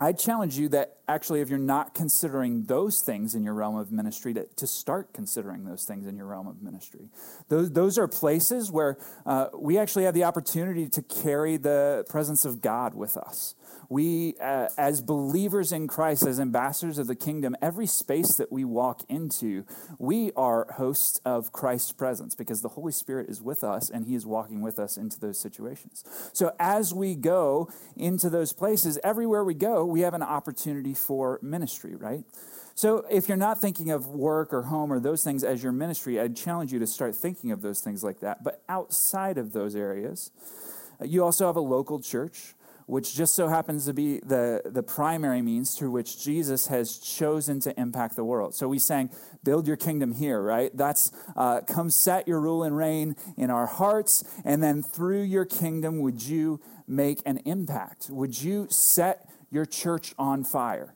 I 0.00 0.12
challenge 0.12 0.58
you 0.58 0.68
that 0.70 0.98
actually, 1.06 1.40
if 1.40 1.48
you're 1.48 1.58
not 1.58 1.94
considering 1.94 2.64
those 2.64 3.00
things 3.00 3.34
in 3.34 3.44
your 3.44 3.54
realm 3.54 3.76
of 3.76 3.92
ministry, 3.92 4.34
to, 4.34 4.46
to 4.56 4.66
start 4.66 5.12
considering 5.12 5.64
those 5.64 5.84
things 5.84 6.06
in 6.06 6.16
your 6.16 6.26
realm 6.26 6.46
of 6.46 6.62
ministry. 6.62 7.08
Those, 7.48 7.70
those 7.70 7.98
are 7.98 8.08
places 8.08 8.70
where 8.70 8.98
uh, 9.24 9.48
we 9.54 9.78
actually 9.78 10.04
have 10.04 10.14
the 10.14 10.24
opportunity 10.24 10.88
to 10.88 11.02
carry 11.02 11.56
the 11.56 12.04
presence 12.08 12.44
of 12.44 12.60
God 12.60 12.94
with 12.94 13.16
us 13.16 13.54
we, 13.88 14.34
uh, 14.40 14.68
as 14.76 15.00
believers 15.00 15.72
in 15.72 15.86
Christ, 15.86 16.26
as 16.26 16.40
ambassadors 16.40 16.98
of 16.98 17.06
the 17.06 17.14
kingdom, 17.14 17.56
every 17.60 17.86
space 17.86 18.34
that 18.36 18.50
we 18.50 18.64
walk 18.64 19.02
into, 19.08 19.64
we 19.98 20.32
are 20.36 20.66
hosts 20.72 21.20
of 21.24 21.52
Christ's 21.52 21.92
presence 21.92 22.34
because 22.34 22.62
the 22.62 22.70
Holy 22.70 22.92
Spirit 22.92 23.28
is 23.28 23.42
with 23.42 23.62
us 23.62 23.90
and 23.90 24.06
He 24.06 24.14
is 24.14 24.26
walking 24.26 24.62
with 24.62 24.78
us 24.78 24.96
into 24.96 25.20
those 25.20 25.38
situations. 25.38 26.04
So 26.32 26.54
as 26.58 26.94
we 26.94 27.14
go 27.14 27.70
into 27.96 28.30
those 28.30 28.52
places, 28.52 28.98
everywhere 29.04 29.44
we 29.44 29.54
go, 29.54 29.83
we 29.86 30.00
have 30.00 30.14
an 30.14 30.22
opportunity 30.22 30.94
for 30.94 31.38
ministry, 31.42 31.94
right? 31.94 32.24
So 32.74 33.04
if 33.10 33.28
you're 33.28 33.36
not 33.36 33.60
thinking 33.60 33.90
of 33.90 34.08
work 34.08 34.52
or 34.52 34.62
home 34.62 34.92
or 34.92 34.98
those 34.98 35.22
things 35.22 35.44
as 35.44 35.62
your 35.62 35.72
ministry, 35.72 36.18
I'd 36.20 36.36
challenge 36.36 36.72
you 36.72 36.78
to 36.80 36.86
start 36.86 37.14
thinking 37.14 37.52
of 37.52 37.62
those 37.62 37.80
things 37.80 38.02
like 38.02 38.20
that. 38.20 38.42
But 38.42 38.62
outside 38.68 39.38
of 39.38 39.52
those 39.52 39.76
areas, 39.76 40.32
you 41.04 41.22
also 41.22 41.46
have 41.46 41.56
a 41.56 41.60
local 41.60 42.00
church 42.00 42.54
which 42.86 43.14
just 43.14 43.34
so 43.34 43.48
happens 43.48 43.86
to 43.86 43.94
be 43.94 44.20
the, 44.20 44.62
the 44.66 44.82
primary 44.82 45.40
means 45.40 45.74
through 45.74 45.90
which 45.90 46.22
Jesus 46.22 46.66
has 46.66 46.98
chosen 46.98 47.60
to 47.60 47.78
impact 47.80 48.16
the 48.16 48.24
world. 48.24 48.54
So 48.54 48.68
we 48.68 48.78
sang, 48.78 49.10
Build 49.42 49.66
your 49.66 49.76
kingdom 49.76 50.12
here, 50.12 50.40
right? 50.40 50.74
That's 50.74 51.12
uh, 51.36 51.60
come 51.60 51.90
set 51.90 52.26
your 52.26 52.40
rule 52.40 52.62
and 52.62 52.74
reign 52.74 53.14
in 53.36 53.50
our 53.50 53.66
hearts, 53.66 54.24
and 54.42 54.62
then 54.62 54.82
through 54.82 55.22
your 55.22 55.44
kingdom, 55.44 56.00
would 56.00 56.22
you 56.22 56.60
make 56.86 57.20
an 57.26 57.38
impact? 57.44 58.08
Would 58.08 58.40
you 58.42 58.66
set 58.70 59.28
your 59.54 59.64
church 59.64 60.14
on 60.18 60.44
fire? 60.44 60.94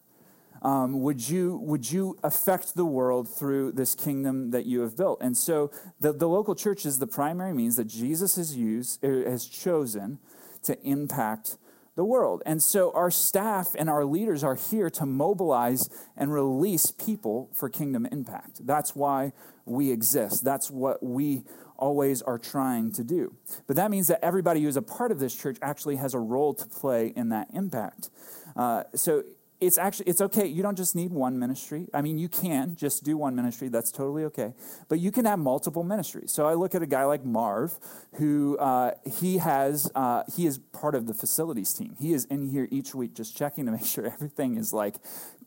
Um, 0.61 1.01
would 1.03 1.29
you 1.29 1.57
would 1.59 1.90
you 1.90 2.18
affect 2.25 2.75
the 2.75 2.85
world 2.85 3.29
through 3.29 3.73
this 3.73 3.94
kingdom 3.94 4.51
that 4.51 4.66
you 4.66 4.81
have 4.81 4.97
built? 4.97 5.18
And 5.21 5.37
so 5.37 5.71
the, 6.01 6.12
the 6.12 6.29
local 6.29 6.57
church 6.57 6.85
is 6.85 6.99
the 6.99 7.07
primary 7.07 7.55
means 7.55 7.77
that 7.77 7.87
Jesus 7.87 8.35
has 8.35 8.57
used 8.57 9.01
has 9.03 9.47
chosen 9.47 10.18
to 10.64 10.77
impact 10.83 11.57
the 11.98 12.04
world. 12.04 12.44
And 12.46 12.62
so 12.62 12.92
our 12.92 13.11
staff 13.11 13.74
and 13.76 13.90
our 13.90 14.04
leaders 14.04 14.44
are 14.44 14.54
here 14.54 14.88
to 14.88 15.04
mobilize 15.04 15.90
and 16.16 16.32
release 16.32 16.92
people 16.92 17.50
for 17.52 17.68
kingdom 17.68 18.06
impact. 18.06 18.64
That's 18.64 18.94
why 18.94 19.32
we 19.64 19.90
exist. 19.90 20.44
That's 20.44 20.70
what 20.70 21.02
we 21.02 21.42
always 21.76 22.22
are 22.22 22.38
trying 22.38 22.92
to 22.92 23.02
do. 23.02 23.34
But 23.66 23.74
that 23.76 23.90
means 23.90 24.06
that 24.06 24.24
everybody 24.24 24.62
who's 24.62 24.76
a 24.76 24.82
part 24.82 25.11
of 25.11 25.18
this 25.18 25.34
church 25.34 25.58
actually 25.61 25.96
has 25.96 26.14
a 26.14 26.20
role 26.20 26.54
to 26.54 26.66
play 26.66 27.08
in 27.16 27.30
that 27.30 27.48
impact. 27.52 28.11
Uh, 28.54 28.84
so 28.94 29.24
it's 29.61 29.77
actually 29.77 30.07
it's 30.07 30.21
okay. 30.21 30.47
You 30.47 30.62
don't 30.62 30.77
just 30.77 30.94
need 30.94 31.11
one 31.11 31.38
ministry. 31.38 31.88
I 31.92 32.01
mean 32.01 32.18
you 32.18 32.29
can 32.29 32.77
just 32.77 33.05
do 33.05 33.16
one 33.16 33.35
ministry. 33.35 33.68
That's 33.68 33.90
totally 33.90 34.25
okay. 34.25 34.55
But 34.88 35.01
you 35.01 35.11
can 35.11 35.25
have 35.25 35.38
multiple 35.38 35.83
ministries. 35.83 36.33
So 36.33 36.47
i 36.47 36.55
look 36.55 36.75
at 36.75 36.83
a 36.83 36.87
guy 36.87 37.05
like 37.05 37.25
marv 37.25 37.79
who 38.14 38.57
uh, 38.59 38.92
he 39.05 39.38
has 39.38 39.90
uh, 39.94 40.23
he 40.35 40.47
is 40.47 40.59
part 40.59 40.94
of 40.94 41.07
the 41.07 41.14
facilities 41.14 41.73
team. 41.73 41.97
He 41.99 42.12
is 42.12 42.25
in 42.27 42.49
here 42.49 42.68
each 42.71 42.94
week 42.94 43.14
just 43.14 43.37
checking 43.37 43.66
to 43.66 43.73
make 43.79 43.85
sure 43.85 44.07
everything 44.07 44.57
is 44.57 44.73
like 44.73 44.97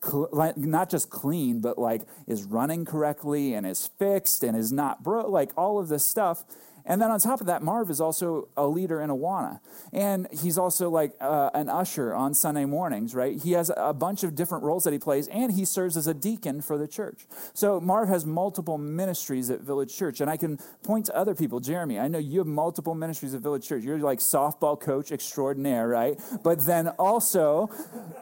cl- 0.03 0.53
not 0.57 0.89
just 0.89 1.09
clean 1.09 1.61
but 1.61 1.77
like 1.77 2.01
is 2.27 2.43
running 2.43 2.85
correctly 2.85 3.53
and 3.53 3.65
is 3.65 3.89
fixed 3.99 4.43
and 4.43 4.57
is 4.57 4.71
not 4.71 5.03
broke 5.03 5.29
like 5.29 5.51
all 5.55 5.79
of 5.79 5.87
this 5.87 6.05
stuff 6.05 6.43
and 6.85 7.01
then 7.01 7.11
on 7.11 7.19
top 7.19 7.41
of 7.41 7.47
that, 7.47 7.61
Marv 7.61 7.89
is 7.89 8.01
also 8.01 8.49
a 8.57 8.67
leader 8.67 9.01
in 9.01 9.09
Awana. 9.09 9.59
And 9.93 10.27
he's 10.31 10.57
also 10.57 10.89
like 10.89 11.13
uh, 11.19 11.49
an 11.53 11.69
usher 11.69 12.13
on 12.13 12.33
Sunday 12.33 12.65
mornings, 12.65 13.13
right? 13.13 13.37
He 13.37 13.53
has 13.53 13.71
a 13.75 13.93
bunch 13.93 14.23
of 14.23 14.35
different 14.35 14.63
roles 14.63 14.83
that 14.83 14.93
he 14.93 14.99
plays, 14.99 15.27
and 15.27 15.51
he 15.51 15.65
serves 15.65 15.97
as 15.97 16.07
a 16.07 16.13
deacon 16.13 16.61
for 16.61 16.77
the 16.77 16.87
church. 16.87 17.25
So 17.53 17.79
Marv 17.79 18.09
has 18.09 18.25
multiple 18.25 18.77
ministries 18.77 19.49
at 19.49 19.61
Village 19.61 19.95
Church. 19.95 20.21
And 20.21 20.29
I 20.29 20.37
can 20.37 20.59
point 20.83 21.05
to 21.07 21.15
other 21.15 21.35
people. 21.35 21.59
Jeremy, 21.59 21.99
I 21.99 22.07
know 22.07 22.19
you 22.19 22.39
have 22.39 22.47
multiple 22.47 22.95
ministries 22.95 23.33
at 23.33 23.41
Village 23.41 23.67
Church. 23.67 23.83
You're 23.83 23.99
like 23.99 24.19
softball 24.19 24.79
coach 24.79 25.11
extraordinaire, 25.11 25.87
right? 25.87 26.19
But 26.43 26.65
then 26.65 26.89
also, 26.89 27.69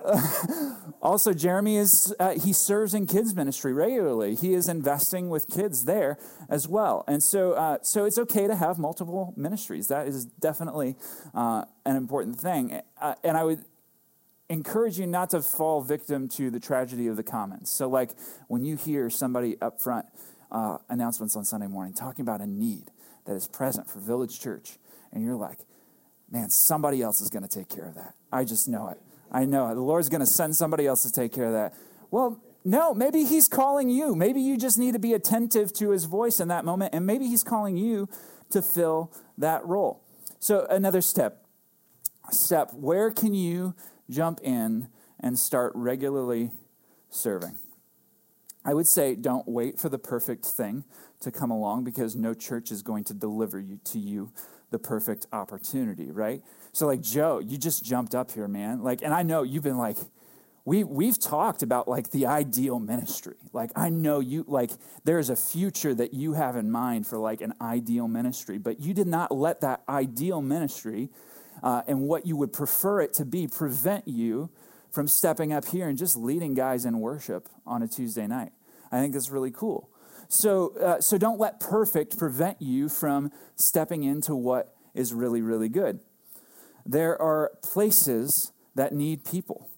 also 1.02 1.34
Jeremy 1.34 1.78
is, 1.78 2.14
uh, 2.20 2.32
he 2.32 2.54
serves 2.54 2.94
in 2.94 3.08
kids 3.08 3.36
ministry 3.36 3.74
regularly. 3.74 4.36
He 4.36 4.54
is 4.54 4.68
investing 4.68 5.30
with 5.30 5.48
kids 5.48 5.86
there 5.86 6.18
as 6.50 6.68
well. 6.68 7.04
And 7.08 7.22
so, 7.22 7.54
uh, 7.54 7.78
so 7.82 8.06
it's 8.06 8.18
okay 8.18 8.48
to 8.48 8.56
have 8.56 8.80
multiple 8.80 9.34
ministries. 9.38 9.88
That 9.88 10.08
is 10.08 10.26
definitely 10.26 10.96
uh, 11.34 11.66
an 11.86 11.96
important 11.96 12.40
thing. 12.40 12.82
Uh, 13.00 13.16
and 13.24 13.38
I 13.38 13.44
would 13.44 13.64
encourage 14.50 14.98
you 15.00 15.06
not 15.06 15.30
to 15.30 15.42
fall 15.42 15.82
victim 15.82 16.28
to 16.30 16.50
the 16.50 16.60
tragedy 16.60 17.08
of 17.08 17.16
the 17.16 17.24
commons. 17.24 17.70
So, 17.70 17.88
like 17.88 18.12
when 18.48 18.66
you 18.66 18.76
hear 18.76 19.10
somebody 19.10 19.62
up 19.62 19.80
front 19.80 20.08
uh, 20.52 20.80
announcements 20.90 21.36
on 21.36 21.46
Sunday 21.46 21.68
morning 21.68 21.94
talking 21.94 22.24
about 22.24 22.42
a 22.42 22.48
need 22.48 22.90
that 23.26 23.36
is 23.36 23.48
present 23.48 23.88
for 23.88 24.00
Village 24.00 24.40
Church, 24.40 24.78
and 25.12 25.24
you're 25.24 25.36
like, 25.36 25.60
man, 26.32 26.50
somebody 26.50 27.02
else 27.02 27.22
is 27.22 27.30
going 27.30 27.44
to 27.44 27.50
take 27.50 27.70
care 27.70 27.86
of 27.86 27.96
that. 27.96 28.16
I 28.32 28.44
just 28.44 28.68
know 28.68 28.88
it. 28.90 28.98
I 29.32 29.46
know 29.46 29.70
it. 29.70 29.76
The 29.76 29.82
Lord's 29.82 30.10
going 30.10 30.22
to 30.22 30.26
send 30.26 30.56
somebody 30.56 30.88
else 30.88 31.04
to 31.04 31.12
take 31.12 31.32
care 31.32 31.46
of 31.46 31.54
that. 31.54 31.76
Well, 32.10 32.42
no, 32.66 32.94
maybe 32.94 33.24
he's 33.24 33.48
calling 33.48 33.90
you. 33.90 34.16
Maybe 34.16 34.42
you 34.42 34.58
just 34.58 34.78
need 34.78 34.94
to 34.94 35.00
be 35.00 35.14
attentive 35.14 35.72
to 35.74 35.92
his 35.92 36.06
voice 36.06 36.40
in 36.40 36.48
that 36.50 36.66
moment, 36.66 36.94
and 36.94 37.06
maybe 37.06 37.28
he's 37.28 37.44
calling 37.44 37.78
you 37.78 38.10
to 38.52 38.62
fill 38.62 39.12
that 39.38 39.66
role. 39.66 40.02
So, 40.40 40.66
another 40.70 41.02
step. 41.02 41.46
Step, 42.32 42.74
where 42.74 43.12
can 43.12 43.34
you 43.34 43.76
jump 44.10 44.40
in 44.44 44.88
and 45.20 45.38
start 45.40 45.72
regularly 45.76 46.52
serving? 47.10 47.58
I 48.64 48.74
would 48.74 48.88
say 48.88 49.16
don't 49.16 49.48
wait 49.48 49.80
for 49.80 49.90
the 49.90 49.98
perfect 49.98 50.46
thing 50.46 50.84
to 51.22 51.32
come 51.32 51.50
along 51.52 51.84
because 51.84 52.16
no 52.16 52.34
church 52.34 52.72
is 52.72 52.82
going 52.82 53.04
to 53.06 53.14
deliver 53.14 53.60
you 53.60 53.80
to 53.86 54.00
you 54.00 54.32
the 54.70 54.80
perfect 54.80 55.26
opportunity, 55.34 56.12
right? 56.12 56.44
So 56.72 56.86
like 56.86 57.02
Joe, 57.02 57.40
you 57.40 57.58
just 57.58 57.84
jumped 57.84 58.14
up 58.14 58.32
here, 58.32 58.48
man. 58.48 58.84
Like 58.84 59.02
and 59.02 59.14
I 59.14 59.24
know 59.24 59.44
you've 59.44 59.64
been 59.64 59.78
like 59.78 59.98
we 60.70 60.84
we've 60.84 61.18
talked 61.18 61.64
about 61.64 61.88
like 61.88 62.12
the 62.12 62.28
ideal 62.28 62.78
ministry. 62.78 63.38
Like 63.54 63.72
I 63.76 63.90
know 63.90 64.20
you 64.20 64.46
like 64.48 64.70
there's 65.04 65.32
a 65.32 65.36
future 65.36 65.96
that 65.96 66.14
you 66.14 66.34
have 66.34 66.56
in 66.56 66.70
mind 66.70 67.08
for 67.08 67.18
like 67.18 67.42
an 67.42 67.56
ideal 67.60 68.08
ministry, 68.08 68.60
but 68.60 68.80
you 68.80 68.94
did 68.94 69.08
not 69.08 69.32
let 69.32 69.62
that 69.62 69.82
ideal 69.90 70.44
ministry 70.44 71.10
uh, 71.64 71.82
and 71.88 72.02
what 72.02 72.28
you 72.28 72.38
would 72.38 72.54
prefer 72.54 73.02
it 73.02 73.14
to 73.14 73.26
be 73.26 73.48
prevent 73.48 74.08
you 74.08 74.52
from 74.92 75.08
stepping 75.08 75.52
up 75.52 75.66
here 75.66 75.90
and 75.90 75.98
just 75.98 76.16
leading 76.16 76.54
guys 76.54 76.86
in 76.86 77.00
worship 77.00 77.50
on 77.66 77.82
a 77.82 77.88
Tuesday 77.88 78.28
night. 78.28 78.52
I 78.92 79.00
think 79.00 79.14
that's 79.14 79.32
really 79.32 79.52
cool. 79.52 79.90
So, 80.28 80.78
uh, 80.78 81.02
so 81.02 81.18
don't 81.18 81.40
let 81.40 81.60
perfect 81.60 82.16
prevent 82.16 82.62
you 82.62 82.90
from 82.90 83.32
stepping 83.56 84.04
into 84.04 84.36
what 84.36 84.76
is 84.94 85.16
really, 85.16 85.42
really 85.42 85.70
good. 85.70 86.00
There 86.86 87.20
are 87.20 87.54
places 87.64 88.52
that 88.76 88.94
need 88.94 89.26
people. 89.26 89.69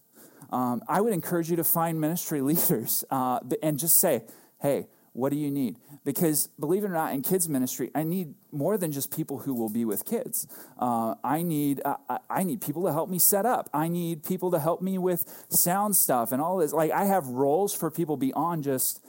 Um, 0.51 0.81
I 0.87 1.01
would 1.01 1.13
encourage 1.13 1.49
you 1.49 1.55
to 1.57 1.63
find 1.63 1.99
ministry 1.99 2.41
leaders 2.51 3.03
uh, 3.09 3.39
and 3.61 3.79
just 3.79 3.99
say, 3.99 4.23
hey, 4.61 4.87
what 5.13 5.31
do 5.31 5.37
you 5.37 5.51
need? 5.51 5.75
Because 6.05 6.47
believe 6.59 6.83
it 6.83 6.87
or 6.87 6.93
not, 6.93 7.13
in 7.13 7.21
kids 7.21 7.49
ministry, 7.49 7.91
I 7.93 8.03
need 8.03 8.33
more 8.51 8.77
than 8.77 8.91
just 8.91 9.13
people 9.13 9.39
who 9.39 9.53
will 9.53 9.69
be 9.69 9.83
with 9.83 10.05
kids. 10.05 10.47
Uh, 10.79 11.15
I 11.23 11.41
need 11.41 11.81
uh, 11.83 11.97
I 12.29 12.43
need 12.43 12.61
people 12.61 12.83
to 12.83 12.93
help 12.93 13.09
me 13.09 13.19
set 13.19 13.45
up. 13.45 13.69
I 13.73 13.89
need 13.89 14.23
people 14.23 14.51
to 14.51 14.59
help 14.59 14.81
me 14.81 14.97
with 14.97 15.45
sound 15.49 15.97
stuff 15.97 16.31
and 16.31 16.41
all 16.41 16.57
this. 16.57 16.71
Like 16.71 16.91
I 16.91 17.05
have 17.05 17.27
roles 17.27 17.73
for 17.73 17.91
people 17.91 18.15
beyond 18.15 18.63
just 18.63 19.03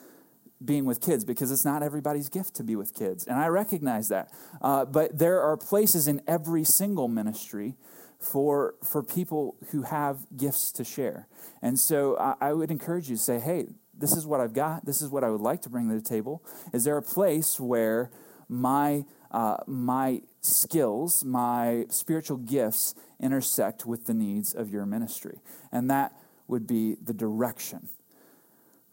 being 0.65 0.85
with 0.85 1.01
kids 1.01 1.25
because 1.25 1.53
it's 1.53 1.65
not 1.65 1.83
everybody's 1.83 2.29
gift 2.29 2.55
to 2.57 2.65
be 2.65 2.75
with 2.75 2.95
kids, 2.95 3.25
and 3.25 3.39
I 3.39 3.47
recognize 3.47 4.09
that. 4.09 4.33
Uh, 4.61 4.85
but 4.85 5.17
there 5.17 5.41
are 5.41 5.57
places 5.57 6.09
in 6.09 6.21
every 6.27 6.65
single 6.65 7.07
ministry 7.07 7.77
for 8.23 8.75
for 8.83 9.03
people 9.03 9.57
who 9.71 9.83
have 9.83 10.27
gifts 10.37 10.73
to 10.73 10.85
share, 10.85 11.29
and 11.61 11.79
so 11.79 12.17
I, 12.19 12.35
I 12.41 12.53
would 12.53 12.71
encourage 12.71 13.11
you 13.11 13.17
to 13.17 13.23
say, 13.23 13.41
hey 13.41 13.67
this 13.95 14.17
is 14.17 14.27
what 14.27 14.41
I've 14.41 14.53
got. 14.53 14.85
This 14.85 15.01
is 15.01 15.11
what 15.11 15.23
I 15.23 15.31
would 15.31 15.41
like 15.41 15.63
to 15.63 15.69
bring 15.69 15.89
to 15.89 15.95
the 15.95 16.01
table. 16.01 16.43
Is 16.73 16.85
there 16.85 16.97
a 16.97 17.03
place 17.03 17.61
where 17.61 18.11
my 18.49 19.05
uh, 19.31 19.59
my 19.67 20.23
skills, 20.41 21.25
my 21.25 21.87
spiritual 21.89 22.37
gifts 22.37 22.95
intersect 23.21 23.87
with 23.87 24.07
the 24.07 24.15
needs 24.15 24.53
of 24.53 24.71
your 24.71 24.85
ministry? 24.85 25.41
And 25.71 25.89
that 25.91 26.13
would 26.49 26.67
be 26.67 26.97
the 27.03 27.15
direction 27.15 27.89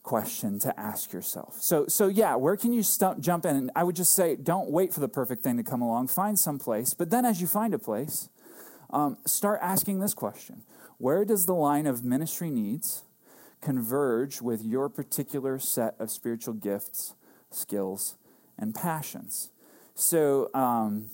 question 0.01 0.57
to 0.57 0.79
ask 0.79 1.11
yourself. 1.11 1.57
So, 1.59 1.85
so 1.87 2.07
yeah, 2.07 2.35
where 2.35 2.55
can 2.55 2.71
you 2.73 2.81
jump 3.19 3.45
in? 3.45 3.55
And 3.55 3.71
I 3.75 3.83
would 3.83 3.95
just 3.95 4.13
say, 4.13 4.35
don't 4.35 4.71
wait 4.71 4.93
for 4.93 5.01
the 5.01 5.09
perfect 5.09 5.43
thing 5.43 5.57
to 5.57 5.63
come 5.63 5.81
along. 5.81 6.07
Find 6.07 6.39
some 6.39 6.57
place. 6.57 6.93
But 6.93 7.09
then, 7.09 7.25
as 7.25 7.41
you 7.41 7.47
find 7.47 7.73
a 7.73 7.79
place, 7.79 8.29
um, 8.91 9.17
start 9.25 9.59
asking 9.61 9.99
this 9.99 10.13
question: 10.13 10.63
Where 10.97 11.25
does 11.25 11.45
the 11.45 11.55
line 11.55 11.87
of 11.87 12.03
ministry 12.03 12.49
needs? 12.49 13.03
converge 13.61 14.41
with 14.41 14.63
your 14.63 14.89
particular 14.89 15.59
set 15.59 15.95
of 15.99 16.09
spiritual 16.09 16.53
gifts, 16.53 17.15
skills, 17.51 18.15
and 18.57 18.73
passions. 18.73 19.49
So, 19.95 20.49
um, 20.53 21.09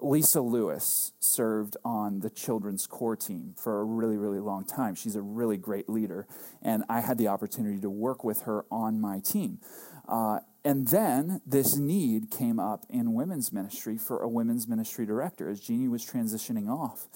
Lisa 0.00 0.40
Lewis 0.40 1.12
served 1.18 1.76
on 1.84 2.20
the 2.20 2.28
children's 2.28 2.86
core 2.86 3.16
team 3.16 3.54
for 3.56 3.80
a 3.80 3.84
really, 3.84 4.18
really 4.18 4.40
long 4.40 4.64
time. 4.64 4.94
She's 4.94 5.16
a 5.16 5.22
really 5.22 5.56
great 5.56 5.88
leader, 5.88 6.26
and 6.60 6.84
I 6.88 7.00
had 7.00 7.16
the 7.16 7.28
opportunity 7.28 7.80
to 7.80 7.88
work 7.88 8.22
with 8.22 8.42
her 8.42 8.66
on 8.70 9.00
my 9.00 9.20
team. 9.20 9.60
Uh, 10.06 10.40
and 10.64 10.88
then 10.88 11.42
this 11.46 11.76
need 11.76 12.30
came 12.30 12.58
up 12.58 12.86
in 12.88 13.12
women's 13.12 13.52
ministry 13.52 13.98
for 13.98 14.22
a 14.22 14.28
women's 14.28 14.66
ministry 14.66 15.04
director 15.04 15.48
as 15.48 15.60
Jeannie 15.60 15.88
was 15.88 16.04
transitioning 16.04 16.68
off. 16.68 17.06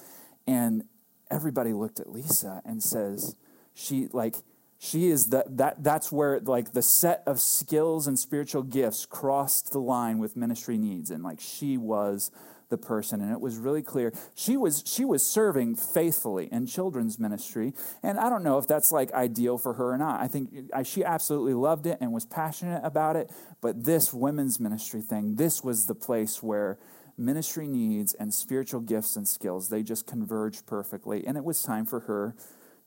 And 0.46 0.84
everybody 1.30 1.72
looked 1.72 1.98
at 1.98 2.11
Lisa 2.11 2.61
and 2.64 2.82
says, 2.82 3.37
she 3.74 4.08
like 4.12 4.37
she 4.78 5.08
is 5.08 5.28
that 5.28 5.56
that 5.56 5.82
that's 5.82 6.12
where 6.12 6.40
like 6.40 6.72
the 6.72 6.82
set 6.82 7.22
of 7.26 7.40
skills 7.40 8.06
and 8.06 8.18
spiritual 8.18 8.62
gifts 8.62 9.06
crossed 9.06 9.72
the 9.72 9.80
line 9.80 10.18
with 10.18 10.37
ministry 10.37 10.76
needs 10.76 11.11
and 11.11 11.22
like 11.22 11.40
she 11.40 11.76
was 11.76 12.30
the 12.70 12.78
person 12.78 13.20
and 13.20 13.33
it 13.33 13.40
was 13.40 13.57
really 13.57 13.83
clear 13.83 14.12
she 14.35 14.57
was 14.57 14.83
she 14.87 15.04
was 15.04 15.24
serving 15.24 15.74
faithfully 15.74 16.48
in 16.52 16.66
children's 16.66 17.18
ministry 17.18 17.72
and 18.02 18.18
i 18.18 18.28
don't 18.28 18.42
know 18.42 18.59
if 18.59 18.66
that's 18.66 18.92
like 18.92 19.12
ideal 19.12 19.57
for 19.57 19.74
her 19.74 19.92
or 19.92 19.98
not 19.98 20.20
i 20.20 20.28
think 20.28 20.50
I, 20.74 20.83
she 20.83 21.04
absolutely 21.04 21.54
loved 21.54 21.87
it 21.87 21.98
and 22.00 22.12
was 22.12 22.26
passionate 22.26 22.83
about 22.85 23.16
it 23.16 23.31
but 23.61 23.85
this 23.85 24.12
women's 24.12 24.61
ministry 24.61 25.00
thing 25.00 25.37
this 25.37 25.64
was 25.64 25.87
the 25.87 25.94
place 25.94 26.42
where 26.42 26.78
ministry 27.16 27.66
needs 27.66 28.14
and 28.14 28.33
spiritual 28.33 28.81
gifts 28.81 29.16
and 29.16 29.26
skills 29.26 29.68
they 29.68 29.83
just 29.83 30.07
converged 30.07 30.66
perfectly 30.66 31.26
and 31.26 31.37
it 31.37 31.44
was 31.44 31.62
time 31.62 31.87
for 31.87 32.00
her 32.00 32.35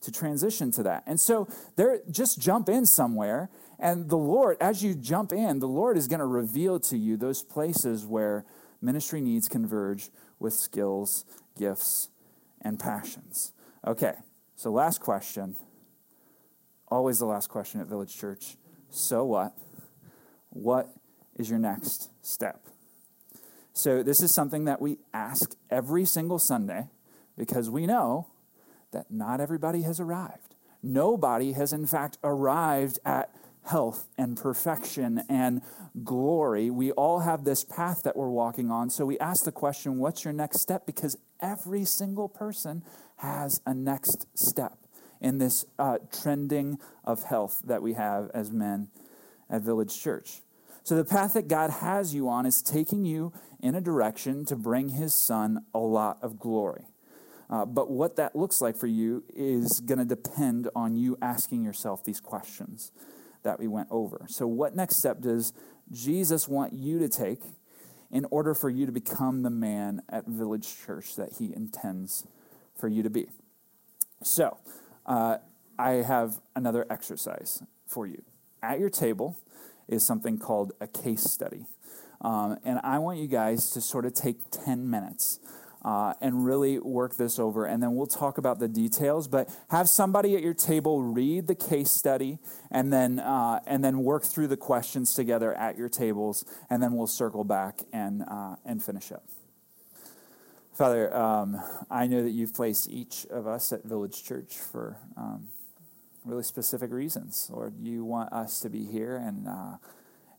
to 0.02 0.10
transition 0.10 0.70
to 0.72 0.82
that. 0.82 1.02
And 1.06 1.18
so 1.18 1.48
there 1.76 2.00
just 2.10 2.40
jump 2.40 2.68
in 2.68 2.86
somewhere 2.86 3.50
and 3.78 4.08
the 4.08 4.16
Lord 4.16 4.56
as 4.60 4.82
you 4.82 4.94
jump 4.94 5.32
in, 5.32 5.58
the 5.58 5.68
Lord 5.68 5.96
is 5.96 6.06
going 6.06 6.20
to 6.20 6.26
reveal 6.26 6.78
to 6.80 6.96
you 6.96 7.16
those 7.16 7.42
places 7.42 8.04
where 8.04 8.44
ministry 8.82 9.20
needs 9.20 9.48
converge 9.48 10.10
with 10.38 10.52
skills, 10.52 11.24
gifts, 11.58 12.10
and 12.60 12.78
passions. 12.78 13.52
Okay. 13.86 14.14
So 14.56 14.70
last 14.70 15.00
question. 15.00 15.56
Always 16.88 17.18
the 17.18 17.26
last 17.26 17.48
question 17.48 17.80
at 17.80 17.86
Village 17.86 18.16
Church. 18.16 18.56
So 18.90 19.24
what? 19.24 19.56
What 20.50 20.92
is 21.34 21.48
your 21.48 21.58
next 21.58 22.10
step? 22.20 22.66
So, 23.74 24.02
this 24.02 24.22
is 24.22 24.34
something 24.34 24.66
that 24.66 24.82
we 24.82 24.98
ask 25.14 25.56
every 25.70 26.04
single 26.04 26.38
Sunday 26.38 26.88
because 27.38 27.70
we 27.70 27.86
know 27.86 28.28
that 28.92 29.10
not 29.10 29.40
everybody 29.40 29.82
has 29.82 29.98
arrived. 29.98 30.56
Nobody 30.82 31.52
has, 31.52 31.72
in 31.72 31.86
fact, 31.86 32.18
arrived 32.22 32.98
at 33.04 33.34
health 33.64 34.08
and 34.18 34.36
perfection 34.36 35.22
and 35.28 35.62
glory. 36.02 36.70
We 36.70 36.90
all 36.92 37.20
have 37.20 37.44
this 37.44 37.64
path 37.64 38.02
that 38.02 38.16
we're 38.16 38.30
walking 38.30 38.70
on. 38.70 38.90
So 38.90 39.04
we 39.04 39.18
ask 39.18 39.44
the 39.44 39.52
question, 39.52 39.98
what's 39.98 40.24
your 40.24 40.32
next 40.32 40.60
step? 40.60 40.86
Because 40.86 41.16
every 41.40 41.84
single 41.84 42.28
person 42.28 42.82
has 43.16 43.60
a 43.64 43.74
next 43.74 44.26
step 44.34 44.78
in 45.20 45.38
this 45.38 45.64
uh, 45.78 45.98
trending 46.22 46.78
of 47.04 47.24
health 47.24 47.62
that 47.64 47.82
we 47.82 47.92
have 47.92 48.30
as 48.34 48.50
men 48.50 48.88
at 49.48 49.62
Village 49.62 50.00
Church. 50.00 50.40
So 50.82 50.96
the 50.96 51.04
path 51.04 51.34
that 51.34 51.46
God 51.46 51.70
has 51.70 52.12
you 52.12 52.28
on 52.28 52.44
is 52.44 52.60
taking 52.60 53.04
you 53.04 53.32
in 53.60 53.76
a 53.76 53.80
direction 53.80 54.44
to 54.46 54.56
bring 54.56 54.88
his 54.88 55.14
son 55.14 55.64
a 55.72 55.78
lot 55.78 56.18
of 56.22 56.40
glory. 56.40 56.86
Uh, 57.48 57.64
but 57.64 57.90
what 57.90 58.16
that 58.16 58.34
looks 58.34 58.60
like 58.60 58.76
for 58.76 58.88
you 58.88 59.22
is 59.32 59.78
going 59.80 59.98
to 59.98 60.04
depend 60.04 60.68
on 60.74 60.96
you 60.96 61.16
asking 61.22 61.62
yourself 61.62 62.04
these 62.04 62.18
questions 62.18 62.90
that 63.42 63.58
we 63.58 63.66
went 63.66 63.88
over. 63.90 64.26
So, 64.28 64.46
what 64.46 64.74
next 64.74 64.96
step 64.96 65.20
does 65.20 65.52
Jesus 65.90 66.48
want 66.48 66.72
you 66.72 66.98
to 66.98 67.08
take 67.08 67.40
in 68.10 68.26
order 68.30 68.54
for 68.54 68.70
you 68.70 68.86
to 68.86 68.92
become 68.92 69.42
the 69.42 69.50
man 69.50 70.02
at 70.08 70.26
Village 70.26 70.76
Church 70.84 71.16
that 71.16 71.34
he 71.38 71.52
intends 71.54 72.26
for 72.76 72.88
you 72.88 73.02
to 73.02 73.10
be? 73.10 73.28
So, 74.22 74.58
uh, 75.06 75.38
I 75.78 75.90
have 75.90 76.40
another 76.54 76.86
exercise 76.90 77.62
for 77.86 78.06
you. 78.06 78.22
At 78.62 78.78
your 78.78 78.90
table 78.90 79.38
is 79.88 80.06
something 80.06 80.38
called 80.38 80.72
a 80.80 80.86
case 80.86 81.22
study. 81.22 81.66
Um, 82.20 82.58
and 82.64 82.78
I 82.84 82.98
want 82.98 83.18
you 83.18 83.26
guys 83.26 83.70
to 83.70 83.80
sort 83.80 84.06
of 84.06 84.14
take 84.14 84.50
10 84.50 84.88
minutes 84.88 85.40
uh, 85.84 86.14
and 86.20 86.44
really 86.44 86.78
work 86.78 87.16
this 87.16 87.38
over. 87.38 87.64
And 87.64 87.82
then 87.82 87.94
we'll 87.94 88.06
talk 88.06 88.38
about 88.38 88.58
the 88.58 88.68
details. 88.68 89.28
But 89.28 89.48
have 89.70 89.88
somebody 89.88 90.36
at 90.36 90.42
your 90.42 90.54
table 90.54 91.02
read 91.02 91.46
the 91.46 91.54
case 91.54 91.90
study, 91.90 92.38
and 92.70 92.92
then 92.92 93.18
uh, 93.18 93.60
and 93.66 93.84
then 93.84 94.04
work 94.04 94.24
through 94.24 94.48
the 94.48 94.56
questions 94.56 95.14
together 95.14 95.54
at 95.54 95.76
your 95.76 95.88
tables, 95.88 96.44
and 96.70 96.82
then 96.82 96.94
we'll 96.94 97.06
circle 97.06 97.44
back 97.44 97.82
and 97.92 98.24
uh, 98.28 98.56
and 98.64 98.82
finish 98.82 99.12
up. 99.12 99.24
Father, 100.72 101.14
um, 101.14 101.60
I 101.90 102.06
know 102.06 102.22
that 102.22 102.30
you've 102.30 102.54
placed 102.54 102.88
each 102.88 103.26
of 103.30 103.46
us 103.46 103.72
at 103.72 103.84
Village 103.84 104.24
Church 104.24 104.54
for 104.56 104.96
um, 105.18 105.48
really 106.24 106.42
specific 106.42 106.90
reasons. 106.90 107.48
Lord, 107.52 107.74
you 107.78 108.04
want 108.04 108.32
us 108.32 108.60
to 108.60 108.70
be 108.70 108.86
here 108.86 109.16
and 109.16 109.46
uh, 109.46 109.76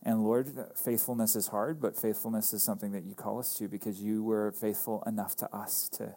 and 0.04 0.22
Lord, 0.22 0.52
faithfulness 0.76 1.34
is 1.34 1.48
hard, 1.48 1.80
but 1.80 1.96
faithfulness 1.96 2.52
is 2.52 2.62
something 2.62 2.92
that 2.92 3.04
you 3.04 3.14
call 3.14 3.38
us 3.38 3.54
to 3.54 3.68
because 3.68 4.02
you 4.02 4.22
were 4.22 4.52
faithful 4.52 5.02
enough 5.06 5.34
to 5.36 5.54
us 5.54 5.88
to, 5.94 6.14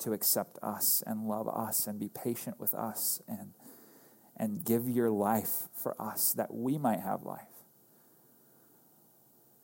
to 0.00 0.12
accept 0.12 0.58
us 0.62 1.02
and 1.06 1.26
love 1.26 1.48
us 1.48 1.86
and 1.86 1.98
be 1.98 2.08
patient 2.08 2.60
with 2.60 2.74
us 2.74 3.22
and, 3.26 3.52
and 4.36 4.64
give 4.66 4.86
your 4.86 5.10
life 5.10 5.68
for 5.72 6.00
us 6.00 6.34
that 6.34 6.52
we 6.52 6.76
might 6.76 7.00
have 7.00 7.22
life. 7.22 7.40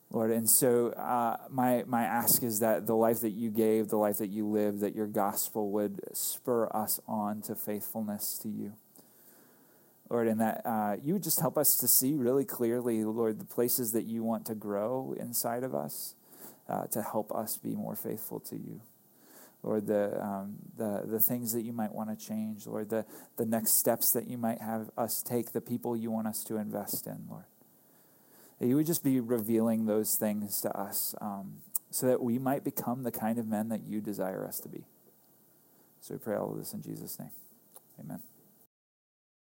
Lord, 0.09 0.31
and 0.31 0.49
so 0.49 0.89
uh, 0.89 1.37
my, 1.49 1.83
my 1.87 2.03
ask 2.03 2.41
is 2.43 2.59
that 2.59 2.87
the 2.87 2.95
life 2.95 3.21
that 3.21 3.31
you 3.31 3.51
gave, 3.51 3.89
the 3.89 3.97
life 3.97 4.17
that 4.17 4.29
you 4.29 4.47
lived, 4.47 4.79
that 4.81 4.95
your 4.95 5.07
gospel 5.07 5.71
would 5.71 6.01
spur 6.13 6.67
us 6.73 6.99
on 7.07 7.41
to 7.43 7.55
faithfulness 7.55 8.39
to 8.39 8.49
you. 8.49 8.73
Lord, 10.09 10.27
and 10.27 10.39
that 10.41 10.61
uh, 10.65 10.97
you 11.03 11.13
would 11.13 11.23
just 11.23 11.39
help 11.39 11.57
us 11.57 11.75
to 11.77 11.87
see 11.87 12.13
really 12.13 12.45
clearly, 12.45 13.03
Lord, 13.03 13.39
the 13.39 13.45
places 13.45 13.93
that 13.93 14.03
you 14.03 14.23
want 14.23 14.45
to 14.47 14.55
grow 14.55 15.15
inside 15.19 15.63
of 15.63 15.73
us 15.73 16.15
uh, 16.69 16.85
to 16.87 17.01
help 17.01 17.31
us 17.33 17.57
be 17.57 17.75
more 17.75 17.95
faithful 17.95 18.39
to 18.41 18.55
you. 18.55 18.81
Lord, 19.63 19.87
the, 19.87 20.21
um, 20.21 20.55
the, 20.77 21.03
the 21.05 21.19
things 21.19 21.53
that 21.53 21.61
you 21.61 21.71
might 21.71 21.93
want 21.93 22.09
to 22.09 22.25
change, 22.25 22.67
Lord, 22.67 22.89
the, 22.89 23.05
the 23.37 23.45
next 23.45 23.77
steps 23.77 24.11
that 24.11 24.27
you 24.27 24.37
might 24.37 24.61
have 24.61 24.91
us 24.97 25.23
take, 25.23 25.53
the 25.53 25.61
people 25.61 25.95
you 25.95 26.11
want 26.11 26.27
us 26.27 26.43
to 26.45 26.57
invest 26.57 27.07
in, 27.07 27.25
Lord. 27.29 27.45
That 28.59 28.67
you 28.67 28.75
would 28.75 28.85
just 28.85 29.03
be 29.03 29.21
revealing 29.21 29.85
those 29.85 30.15
things 30.15 30.59
to 30.61 30.77
us 30.77 31.15
um, 31.21 31.59
so 31.91 32.07
that 32.07 32.21
we 32.21 32.37
might 32.37 32.65
become 32.65 33.03
the 33.03 33.11
kind 33.11 33.39
of 33.39 33.47
men 33.47 33.69
that 33.69 33.83
you 33.83 34.01
desire 34.01 34.45
us 34.45 34.59
to 34.59 34.69
be. 34.69 34.83
So 36.01 36.15
we 36.15 36.17
pray 36.19 36.35
all 36.35 36.51
of 36.51 36.57
this 36.57 36.73
in 36.73 36.81
Jesus' 36.81 37.17
name. 37.17 37.31
Amen. 37.99 38.32